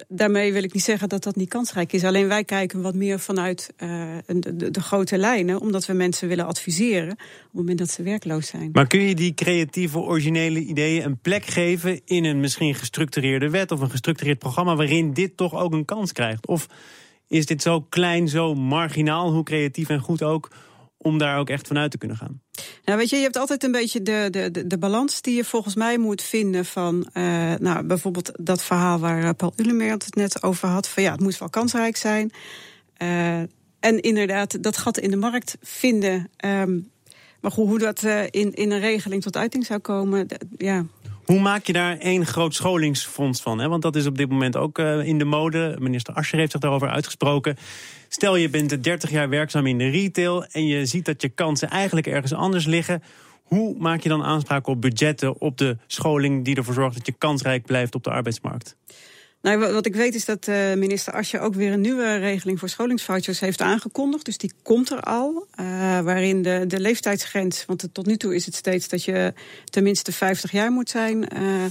daarmee 0.09 0.53
wil 0.53 0.63
ik 0.63 0.73
niet 0.73 0.83
zeggen 0.83 1.09
dat 1.09 1.23
dat 1.23 1.37
niet 1.37 1.49
kansrijk 1.49 1.93
is. 1.93 2.05
Alleen 2.05 2.29
wij 2.29 2.45
kijken 2.45 2.83
wat 2.83 2.95
meer 2.95 3.21
vanuit 3.21 3.73
uh, 3.79 4.17
de, 4.27 4.71
de, 4.71 4.81
grote 4.81 5.19
lijnen, 5.19 5.61
omdat 5.61 5.87
we 5.87 5.93
mensen 5.93 6.29
willen 6.29 6.47
adviseren 6.47 7.11
op 7.11 7.19
het 7.19 7.53
moment 7.53 7.79
dat 7.79 7.91
ze 7.91 8.03
werkloos 8.03 8.47
zijn. 8.47 8.71
Maar 8.73 8.87
kun 8.87 9.01
je 9.01 9.15
die 9.15 9.35
creatieve, 9.35 9.99
originele 9.99 10.61
ideeën 10.61 11.05
een 11.05 11.19
plek 11.19 11.45
geven 11.45 12.01
in 12.05 12.25
een 12.25 12.41
misschien 12.41 12.75
gestructureerde 12.75 13.51
wet 13.51 13.71
of 13.71 13.81
een 13.81 13.91
gestructureerd 13.91 14.39
programma 14.39 14.77
waarin 14.77 15.13
dit 15.13 15.37
toch 15.37 15.55
ook 15.55 15.73
een 15.73 15.85
kans 15.85 16.13
krijgt? 16.13 16.47
Of 16.47 16.69
is 17.29 17.47
dit 17.47 17.63
zo 17.63 17.81
klein, 17.81 18.29
zo 18.29 18.55
marginaal, 18.55 19.33
hoe 19.33 19.43
creatief 19.43 19.89
en 19.89 20.01
goed 20.01 20.23
ook, 20.23 20.51
om 20.99 21.19
daar 21.19 21.39
ook 21.39 21.51
echt 21.51 21.67
vanuit 21.67 21.91
te 21.91 21.99
kunnen 21.99 22.17
gaan? 22.17 22.41
Nou, 22.85 22.99
weet 22.99 23.11
je, 23.11 23.17
je 23.17 23.23
hebt 23.23 23.37
altijd 23.37 23.65
een 23.65 23.73
beetje 23.73 24.03
de, 24.03 24.29
de, 24.31 24.67
de, 24.67 24.79
balans 24.79 25.23
die 25.23 25.37
je 25.37 25.45
volgens 25.45 25.75
mij 25.75 25.99
moet 25.99 26.23
vinden 26.23 26.65
van, 26.65 27.09
uh, 27.15 27.55
nou, 27.55 27.85
bijvoorbeeld 27.85 28.31
dat 28.35 28.63
verhaal 28.63 28.99
waar 28.99 29.23
eh, 29.23 29.31
Paul 29.37 29.53
Ulemer 29.57 29.91
het 29.91 30.15
net 30.15 30.43
over 30.43 30.69
had, 30.69 30.89
van 30.89 31.03
ja, 31.03 31.13
het 31.13 31.21
moet 31.21 31.39
wel 31.39 31.51
kansrijk 31.51 31.97
zijn. 31.97 32.31
Uh, 33.03 33.39
en 33.81 34.01
inderdaad, 34.01 34.63
dat 34.63 34.77
gat 34.77 34.99
in 34.99 35.11
de 35.11 35.17
markt 35.17 35.57
vinden. 35.61 36.31
Um, 36.45 36.91
maar 37.41 37.51
goed, 37.51 37.69
hoe 37.69 37.79
dat 37.79 38.03
in, 38.31 38.55
in 38.55 38.71
een 38.71 38.81
regeling 38.81 39.23
tot 39.23 39.37
uiting 39.37 39.67
zou 39.67 39.81
komen, 39.81 40.27
ja. 40.57 40.87
Hoe 41.29 41.41
maak 41.41 41.67
je 41.67 41.73
daar 41.73 41.99
één 41.99 42.27
groot 42.27 42.55
scholingsfonds 42.55 43.41
van? 43.43 43.59
Hè? 43.59 43.69
Want 43.69 43.83
dat 43.83 43.97
is 43.97 44.07
op 44.07 44.17
dit 44.17 44.29
moment 44.29 44.57
ook 44.57 44.79
uh, 44.79 45.07
in 45.07 45.19
de 45.19 45.25
mode. 45.25 45.77
Minister 45.79 46.15
Ascher 46.15 46.39
heeft 46.39 46.51
zich 46.51 46.61
daarover 46.61 46.89
uitgesproken. 46.89 47.57
Stel 48.09 48.37
je 48.37 48.49
bent 48.49 48.85
30 48.85 49.11
jaar 49.11 49.29
werkzaam 49.29 49.67
in 49.67 49.79
de 49.79 49.89
retail 49.89 50.45
en 50.45 50.67
je 50.67 50.87
ziet 50.87 51.05
dat 51.05 51.23
je 51.23 51.29
kansen 51.29 51.69
eigenlijk 51.69 52.07
ergens 52.07 52.33
anders 52.33 52.67
liggen. 52.67 53.03
Hoe 53.43 53.75
maak 53.79 54.01
je 54.01 54.09
dan 54.09 54.25
aanspraak 54.25 54.67
op 54.67 54.81
budgetten, 54.81 55.41
op 55.41 55.59
de 55.59 55.77
scholing 55.87 56.45
die 56.45 56.57
ervoor 56.57 56.75
zorgt 56.75 56.97
dat 56.97 57.07
je 57.07 57.15
kansrijk 57.19 57.67
blijft 57.67 57.95
op 57.95 58.05
de 58.05 58.11
arbeidsmarkt? 58.11 58.77
Nou, 59.43 59.73
wat 59.73 59.87
ik 59.87 59.95
weet 59.95 60.15
is 60.15 60.25
dat 60.25 60.47
uh, 60.47 60.75
minister 60.75 61.13
Asje 61.13 61.41
ook 61.41 61.55
weer 61.55 61.73
een 61.73 61.81
nieuwe 61.81 62.17
regeling 62.17 62.59
voor 62.59 62.69
scholingsvouchers 62.69 63.41
heeft 63.41 63.61
aangekondigd. 63.61 64.25
Dus 64.25 64.39
die 64.39 64.53
komt 64.63 64.91
er 64.91 65.01
al. 65.01 65.47
Uh, 65.61 65.67
waarin 66.01 66.43
de, 66.43 66.65
de 66.67 66.81
leeftijdsgrens, 66.81 67.65
want 67.67 67.89
tot 67.93 68.07
nu 68.07 68.17
toe 68.17 68.35
is 68.35 68.47
het 68.47 68.55
steeds 68.55 68.89
dat 68.89 69.05
je 69.05 69.33
tenminste 69.65 70.13
50 70.13 70.53
jaar 70.53 70.71
moet 70.71 70.91
zijn. 70.91 71.29
Uh, 71.35 71.65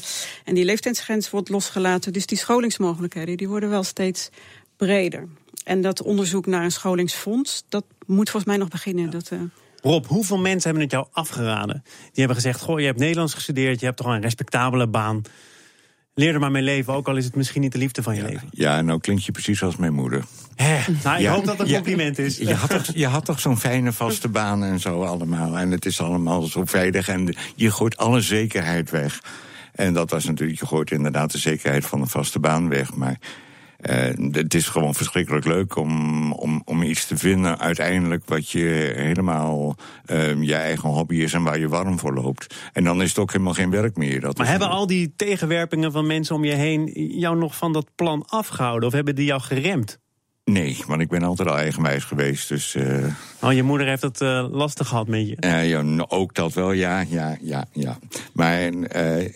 en 0.44 0.54
die 0.54 0.66
leeftijdsgrens 0.66 1.30
wordt 1.30 1.50
losgelaten. 1.50 2.14
Dus 2.14 2.26
die 2.26 2.38
scholingsmogelijkheden 2.38 3.38
die 3.38 3.48
worden 3.48 3.70
wel 3.70 3.84
steeds 3.84 4.30
breder. 4.78 5.28
En 5.64 5.82
dat 5.82 6.02
onderzoek 6.02 6.46
naar 6.46 6.64
een 6.64 6.72
scholingsfonds, 6.72 7.64
dat 7.70 7.84
moet 8.06 8.30
volgens 8.30 8.52
mij 8.52 8.58
nog 8.58 8.70
beginnen. 8.70 9.10
Dat. 9.10 9.32
Rob, 9.82 10.06
hoeveel 10.06 10.38
mensen 10.38 10.64
hebben 10.64 10.82
het 10.82 10.92
jou 10.92 11.08
afgeraden? 11.12 11.84
Die 11.86 12.12
hebben 12.14 12.36
gezegd: 12.36 12.62
Goh, 12.62 12.80
je 12.80 12.86
hebt 12.86 13.00
Nederlands 13.00 13.34
gestudeerd, 13.34 13.80
je 13.80 13.86
hebt 13.86 13.98
toch 13.98 14.08
een 14.08 14.22
respectabele 14.22 14.88
baan. 14.88 15.22
Leer 16.18 16.34
er 16.34 16.40
maar 16.40 16.52
mee 16.52 16.62
leven, 16.62 16.94
ook 16.94 17.08
al 17.08 17.16
is 17.16 17.26
het 17.26 17.36
misschien 17.36 17.62
niet 17.62 17.72
de 17.72 17.78
liefde 17.78 18.04
van 18.04 18.16
je 18.16 18.22
leven. 18.22 18.48
Ja, 18.52 18.82
nou 18.82 19.00
klinkt 19.00 19.26
je 19.26 19.32
precies 19.32 19.64
als 19.64 19.76
mijn 19.76 19.94
moeder. 19.94 20.24
Hè, 20.56 20.80
nou, 21.04 21.20
ik 21.20 21.28
hoop 21.28 21.46
dat 21.46 21.58
het 21.58 21.68
een 21.68 21.74
compliment 21.74 22.18
is. 22.18 22.38
Je 22.38 22.54
had 22.54 22.70
toch, 22.70 22.86
je 22.94 23.08
had 23.08 23.26
toch 23.26 23.40
zo'n 23.40 23.58
fijne 23.58 23.94
vaste 23.94 24.28
baan 24.28 24.64
en 24.64 24.80
zo 24.80 25.04
allemaal. 25.04 25.58
En 25.58 25.72
het 25.72 25.86
is 25.86 26.02
allemaal 26.02 26.42
zo 26.42 26.66
veilig 26.66 27.08
en 27.08 27.36
je 27.56 27.72
gooit 27.72 27.98
alle 27.98 28.22
zekerheid 28.22 28.90
weg. 28.90 29.22
En 29.72 29.94
dat 29.94 30.10
was 30.10 30.26
natuurlijk, 30.26 30.60
je 30.60 30.66
gooit 30.66 30.92
inderdaad 30.92 31.32
de 31.32 31.38
zekerheid 31.38 31.86
van 31.86 32.02
een 32.02 32.08
vaste 32.08 32.40
baan 32.40 32.70
weg. 32.70 32.94
Maar 32.94 33.20
het 34.32 34.54
is 34.54 34.68
gewoon 34.68 34.94
verschrikkelijk 34.96 35.46
leuk 35.46 35.76
om, 35.76 36.32
om, 36.32 36.62
om 36.66 36.84
iets 36.84 37.06
te 37.06 37.18
vinden 37.18 37.60
uiteindelijk 37.60 38.24
wat 38.26 38.50
je 38.50 38.94
helemaal 38.96 39.76
uh, 40.06 40.42
je 40.44 40.56
eigen 40.56 40.90
hobby 40.90 41.16
is 41.16 41.34
en 41.34 41.44
waar 41.44 41.60
je 41.60 41.68
warm 41.68 42.00
voor 42.00 42.14
loopt. 42.14 42.56
En 42.74 42.84
dan 42.84 43.02
is 43.02 43.10
het 43.10 43.20
ook 43.20 43.32
helemaal 43.32 43.54
geen 43.54 43.70
werk 43.70 43.98
meer. 43.98 44.22
Dat 44.22 44.38
maar 44.38 44.48
hebben 44.48 44.70
al 44.70 44.88
die 44.88 45.14
tegenwerpingen 45.16 45.92
van 45.92 46.08
mensen 46.08 46.36
om 46.36 46.44
je 46.44 46.54
heen 46.54 46.86
jou 47.20 47.38
nog 47.38 47.56
van 47.56 47.74
dat 47.74 47.88
plan 47.96 48.26
afgehouden 48.28 48.88
of 48.88 48.94
hebben 48.94 49.16
die 49.16 49.26
jou 49.26 49.42
geremd? 49.42 50.00
Nee, 50.52 50.78
want 50.88 51.02
ik 51.02 51.08
ben 51.08 51.24
altijd 51.24 51.50
al 51.50 51.58
eigenwijs 51.58 52.04
geweest. 52.04 52.50
Dus, 52.50 52.76
uh... 52.76 53.06
Oh, 53.42 53.54
je 53.54 53.64
moeder 53.64 53.88
heeft 53.88 54.02
het 54.02 54.22
uh, 54.22 54.46
lastig 54.52 54.88
gehad 54.88 55.08
met 55.08 55.28
je? 55.28 55.38
Uh, 55.40 55.70
ja, 55.70 56.06
ook 56.08 56.34
dat 56.34 56.54
wel, 56.54 56.72
ja, 56.72 57.00
ja, 57.10 57.38
ja, 57.42 57.66
ja. 57.72 58.00
Maar 58.34 58.72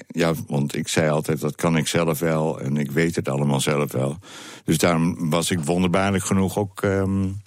ja, 0.08 0.34
want 0.47 0.76
ik 0.76 0.88
zei 0.88 1.10
altijd, 1.10 1.41
dat 1.41 1.56
kan 1.56 1.78
ik 1.78 1.88
zelf 1.88 2.19
wel 2.19 2.60
en 2.60 2.78
ik 2.78 2.91
weet 2.91 3.15
het 3.15 3.30
allemaal 3.30 3.60
zelf 3.60 3.91
wel. 3.91 4.17
Dus 4.65 4.78
daarom 4.78 5.30
was 5.30 5.52
ik 5.52 5.60
wonderbaarlijk 5.60 6.24
genoeg 6.24 6.58
ook 6.58 6.82
um, 6.82 7.41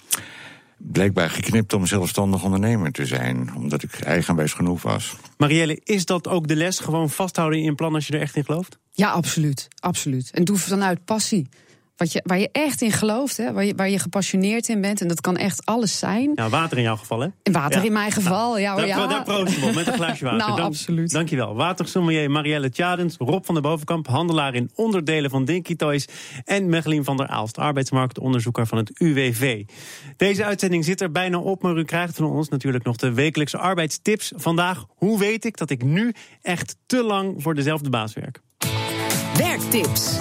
blijkbaar 0.76 1.30
geknipt 1.30 1.72
om 1.72 1.86
zelfstandig 1.86 2.44
ondernemer 2.44 2.92
te 2.92 3.06
zijn. 3.06 3.54
Omdat 3.56 3.82
ik 3.82 4.00
eigenwijs 4.00 4.52
genoeg 4.52 4.82
was. 4.82 5.16
Marielle, 5.36 5.80
is 5.84 6.04
dat 6.04 6.28
ook 6.28 6.48
de 6.48 6.56
les? 6.56 6.78
Gewoon 6.78 7.10
vasthouden 7.10 7.58
in 7.58 7.64
je 7.64 7.74
plan 7.74 7.94
als 7.94 8.06
je 8.06 8.12
er 8.12 8.20
echt 8.20 8.36
in 8.36 8.44
gelooft? 8.44 8.78
Ja, 8.92 9.10
absoluut. 9.10 9.68
absoluut. 9.80 10.30
En 10.30 10.44
doe 10.44 10.56
vanuit 10.56 11.04
passie. 11.04 11.48
Wat 11.96 12.12
je, 12.12 12.20
waar 12.24 12.38
je 12.38 12.48
echt 12.52 12.82
in 12.82 12.92
gelooft, 12.92 13.36
hè? 13.36 13.52
Waar, 13.52 13.64
je, 13.64 13.74
waar 13.74 13.90
je 13.90 13.98
gepassioneerd 13.98 14.68
in 14.68 14.80
bent. 14.80 15.00
En 15.00 15.08
dat 15.08 15.20
kan 15.20 15.36
echt 15.36 15.64
alles 15.64 15.98
zijn. 15.98 16.32
Ja, 16.34 16.48
water 16.48 16.76
in 16.76 16.82
jouw 16.82 16.96
geval, 16.96 17.20
hè? 17.20 17.28
Water 17.42 17.84
in 17.84 17.92
mijn 17.92 18.12
geval, 18.12 18.48
nou, 18.48 18.60
ja. 18.60 18.76
Daar, 18.76 18.86
ja. 18.86 19.06
daar 19.06 19.22
proosten 19.22 19.60
we 19.60 19.66
op, 19.66 19.74
met 19.74 19.86
een 19.86 19.92
glaasje 19.92 20.24
water. 20.24 20.38
nou, 20.46 20.56
Dank, 20.56 20.68
absoluut. 20.68 21.10
Dankjewel. 21.10 21.54
Watersommelier 21.54 22.30
Marielle 22.30 22.70
Tjadens, 22.70 23.16
Rob 23.18 23.44
van 23.44 23.54
der 23.54 23.62
Bovenkamp... 23.62 24.06
handelaar 24.06 24.54
in 24.54 24.70
onderdelen 24.74 25.30
van 25.30 25.44
Dinky 25.44 25.76
Toys... 25.76 26.08
en 26.44 26.68
Mechelien 26.68 27.04
van 27.04 27.16
der 27.16 27.26
Aalst, 27.26 27.58
arbeidsmarktonderzoeker 27.58 28.66
van 28.66 28.78
het 28.78 28.90
UWV. 29.00 29.64
Deze 30.16 30.44
uitzending 30.44 30.84
zit 30.84 31.00
er 31.00 31.10
bijna 31.10 31.38
op, 31.38 31.62
maar 31.62 31.76
u 31.76 31.84
krijgt 31.84 32.16
van 32.16 32.26
ons 32.26 32.48
natuurlijk 32.48 32.84
nog 32.84 32.96
de 32.96 33.12
wekelijkse 33.12 33.58
arbeidstips. 33.58 34.32
Vandaag, 34.36 34.84
hoe 34.88 35.18
weet 35.18 35.44
ik 35.44 35.56
dat 35.56 35.70
ik 35.70 35.84
nu 35.84 36.14
echt 36.42 36.76
te 36.86 37.02
lang 37.02 37.42
voor 37.42 37.54
dezelfde 37.54 37.90
baas 37.90 38.14
werk? 38.14 38.40
Werktips. 39.36 40.18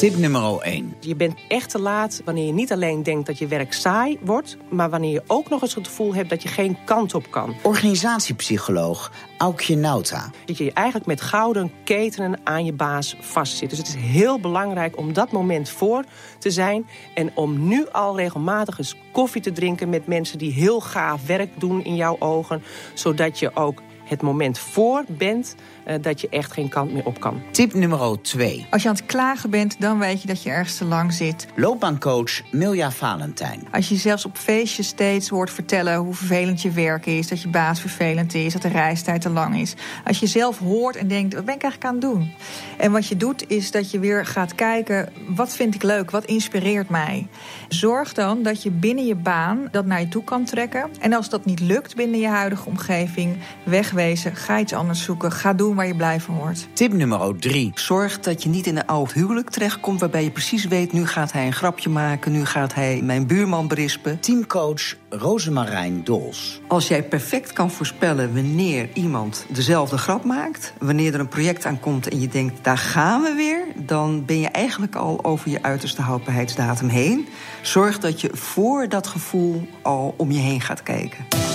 Tip 0.00 0.16
nummer 0.16 0.60
1. 0.60 0.94
Je 1.00 1.14
bent 1.14 1.34
echt 1.48 1.70
te 1.70 1.78
laat 1.78 2.22
wanneer 2.24 2.46
je 2.46 2.52
niet 2.52 2.72
alleen 2.72 3.02
denkt 3.02 3.26
dat 3.26 3.38
je 3.38 3.46
werk 3.46 3.72
saai 3.72 4.18
wordt... 4.20 4.56
maar 4.70 4.90
wanneer 4.90 5.10
je 5.10 5.22
ook 5.26 5.48
nog 5.48 5.62
eens 5.62 5.74
het 5.74 5.86
gevoel 5.86 6.14
hebt 6.14 6.30
dat 6.30 6.42
je 6.42 6.48
geen 6.48 6.76
kant 6.84 7.14
op 7.14 7.30
kan. 7.30 7.54
Organisatiepsycholoog 7.62 9.12
Aukje 9.38 9.76
Nauta. 9.76 10.30
Dat 10.44 10.58
je 10.58 10.72
eigenlijk 10.72 11.06
met 11.06 11.20
gouden 11.20 11.72
ketenen 11.84 12.40
aan 12.44 12.64
je 12.64 12.72
baas 12.72 13.16
vastzit. 13.20 13.70
Dus 13.70 13.78
het 13.78 13.88
is 13.88 13.94
heel 13.94 14.40
belangrijk 14.40 14.98
om 14.98 15.12
dat 15.12 15.32
moment 15.32 15.68
voor 15.68 16.04
te 16.38 16.50
zijn... 16.50 16.86
en 17.14 17.30
om 17.34 17.68
nu 17.68 17.86
al 17.92 18.16
regelmatig 18.16 18.78
eens 18.78 18.96
koffie 19.12 19.42
te 19.42 19.52
drinken 19.52 19.88
met 19.88 20.06
mensen... 20.06 20.38
die 20.38 20.52
heel 20.52 20.80
gaaf 20.80 21.26
werk 21.26 21.60
doen 21.60 21.84
in 21.84 21.96
jouw 21.96 22.16
ogen... 22.18 22.62
zodat 22.94 23.38
je 23.38 23.56
ook 23.56 23.82
het 24.10 24.22
moment 24.22 24.58
voor 24.58 25.04
bent 25.08 25.54
dat 26.00 26.20
je 26.20 26.28
echt 26.28 26.52
geen 26.52 26.68
kant 26.68 26.92
meer 26.92 27.04
op 27.04 27.20
kan. 27.20 27.42
Tip 27.50 27.74
nummer 27.74 28.22
2. 28.22 28.66
Als 28.70 28.82
je 28.82 28.88
aan 28.88 28.94
het 28.94 29.06
klagen 29.06 29.50
bent, 29.50 29.80
dan 29.80 29.98
weet 29.98 30.20
je 30.20 30.26
dat 30.26 30.42
je 30.42 30.50
ergens 30.50 30.76
te 30.76 30.84
lang 30.84 31.12
zit. 31.12 31.46
Loopbaancoach 31.54 32.52
Milja 32.52 32.90
Valentijn. 32.90 33.68
Als 33.72 33.88
je 33.88 33.96
zelfs 33.96 34.24
op 34.24 34.36
feestjes 34.36 34.86
steeds 34.86 35.28
hoort 35.28 35.50
vertellen 35.50 35.96
hoe 35.96 36.14
vervelend 36.14 36.62
je 36.62 36.70
werk 36.70 37.06
is, 37.06 37.28
dat 37.28 37.42
je 37.42 37.48
baas 37.48 37.80
vervelend 37.80 38.34
is, 38.34 38.52
dat 38.52 38.62
de 38.62 38.68
reistijd 38.68 39.20
te 39.20 39.30
lang 39.30 39.58
is. 39.60 39.74
Als 40.04 40.20
je 40.20 40.26
zelf 40.26 40.58
hoort 40.58 40.96
en 40.96 41.08
denkt, 41.08 41.34
wat 41.34 41.44
ben 41.44 41.54
ik 41.54 41.62
eigenlijk 41.62 41.92
aan 41.92 42.00
het 42.00 42.10
doen? 42.10 42.32
En 42.78 42.92
wat 42.92 43.06
je 43.06 43.16
doet 43.16 43.50
is 43.50 43.70
dat 43.70 43.90
je 43.90 43.98
weer 43.98 44.26
gaat 44.26 44.54
kijken, 44.54 45.08
wat 45.28 45.56
vind 45.56 45.74
ik 45.74 45.82
leuk, 45.82 46.10
wat 46.10 46.24
inspireert 46.24 46.88
mij? 46.88 47.26
Zorg 47.68 48.12
dan 48.12 48.42
dat 48.42 48.62
je 48.62 48.70
binnen 48.70 49.06
je 49.06 49.14
baan 49.14 49.68
dat 49.70 49.86
naar 49.86 50.00
je 50.00 50.08
toe 50.08 50.24
kan 50.24 50.44
trekken. 50.44 50.90
En 51.00 51.12
als 51.12 51.28
dat 51.28 51.44
niet 51.44 51.60
lukt 51.60 51.96
binnen 51.96 52.20
je 52.20 52.28
huidige 52.28 52.68
omgeving, 52.68 53.36
wegwezen, 53.64 54.36
ga 54.36 54.58
iets 54.58 54.72
anders 54.72 55.02
zoeken, 55.02 55.32
ga 55.32 55.52
doen 55.52 55.74
waar 55.80 55.88
je 55.88 55.96
blij 55.96 56.20
van 56.20 56.34
wordt. 56.34 56.68
Tip 56.72 56.92
nummer 56.92 57.36
3. 57.38 57.72
Zorg 57.74 58.20
dat 58.20 58.42
je 58.42 58.48
niet 58.48 58.66
in 58.66 58.76
een 58.76 58.86
oud 58.86 59.12
huwelijk 59.12 59.50
terechtkomt... 59.50 60.00
waarbij 60.00 60.22
je 60.22 60.30
precies 60.30 60.64
weet, 60.64 60.92
nu 60.92 61.06
gaat 61.06 61.32
hij 61.32 61.46
een 61.46 61.52
grapje 61.52 61.90
maken... 61.90 62.32
nu 62.32 62.44
gaat 62.44 62.74
hij 62.74 63.00
mijn 63.02 63.26
buurman 63.26 63.68
berispen. 63.68 64.20
Teamcoach 64.20 64.94
Rosemarijn 65.08 66.04
Dols. 66.04 66.60
Als 66.68 66.88
jij 66.88 67.02
perfect 67.02 67.52
kan 67.52 67.70
voorspellen 67.70 68.34
wanneer 68.34 68.88
iemand 68.94 69.46
dezelfde 69.48 69.98
grap 69.98 70.24
maakt... 70.24 70.72
wanneer 70.78 71.14
er 71.14 71.20
een 71.20 71.28
project 71.28 71.66
aankomt 71.66 72.08
en 72.08 72.20
je 72.20 72.28
denkt, 72.28 72.64
daar 72.64 72.78
gaan 72.78 73.22
we 73.22 73.34
weer... 73.34 73.66
dan 73.86 74.24
ben 74.24 74.40
je 74.40 74.48
eigenlijk 74.48 74.94
al 74.94 75.24
over 75.24 75.50
je 75.50 75.62
uiterste 75.62 76.02
houdbaarheidsdatum 76.02 76.88
heen. 76.88 77.28
Zorg 77.62 77.98
dat 77.98 78.20
je 78.20 78.30
voor 78.32 78.88
dat 78.88 79.06
gevoel 79.06 79.66
al 79.82 80.14
om 80.16 80.30
je 80.30 80.40
heen 80.40 80.60
gaat 80.60 80.82
kijken. 80.82 81.49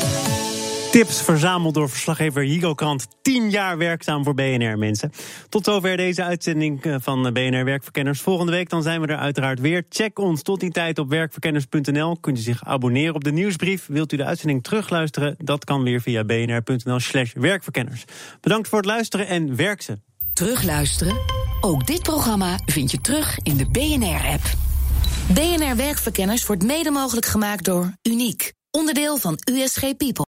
Tips 0.96 1.22
verzameld 1.22 1.74
door 1.74 1.90
verslaggever 1.90 2.44
Higo 2.44 2.74
Krant. 2.74 3.08
10 3.22 3.50
jaar 3.50 3.78
werkzaam 3.78 4.24
voor 4.24 4.34
BNR, 4.34 4.78
mensen. 4.78 5.12
Tot 5.50 5.66
zover 5.66 5.98
deze 5.98 6.24
uitzending 6.24 6.84
eh, 6.84 6.96
van 7.00 7.34
BNR 7.34 7.66
Werkverkenners. 7.66 8.22
Volgende 8.22 8.52
week 8.52 8.70
dan 8.70 8.84
zijn 8.84 9.02
we 9.02 9.08
er 9.08 9.18
uiteraard 9.18 9.60
weer. 9.60 9.86
Check 9.90 10.20
ons 10.20 10.42
tot 10.42 10.60
die 10.60 10.72
tijd 10.72 11.00
op 11.00 11.10
werkverkenners.nl. 11.10 12.18
Kunt 12.20 12.38
u 12.38 12.42
zich 12.42 12.66
abonneren 12.66 13.16
op 13.16 13.24
de 13.24 13.32
nieuwsbrief. 13.32 13.86
Wilt 13.88 14.12
u 14.12 14.18
de 14.18 14.26
uitzending 14.26 14.64
terugluisteren? 14.64 15.36
Dat 15.38 15.66
kan 15.66 15.84
weer 15.84 16.02
via 16.02 16.24
bnr.nl 16.24 17.00
slash 17.00 17.34
werkverkenners. 17.34 18.04
Bedankt 18.42 18.68
voor 18.68 18.78
het 18.78 18.88
luisteren 18.88 19.28
en 19.28 19.56
werk 19.56 19.82
ze. 19.82 20.00
Terugluisteren? 20.34 21.18
Ook 21.62 21.88
dit 21.88 22.04
programma 22.04 22.60
vind 22.66 22.92
je 22.92 23.02
terug 23.02 23.40
in 23.44 23.58
de 23.58 23.66
BNR-app. 23.70 24.44
BNR 25.28 25.76
Werkverkenners 25.76 26.46
wordt 26.46 26.64
mede 26.64 26.92
mogelijk 26.92 27.26
gemaakt 27.26 27.66
door 27.66 27.94
Uniek. 28.04 28.54
Onderdeel 28.72 29.18
van 29.18 29.40
USG 29.52 29.98
People. 29.98 30.24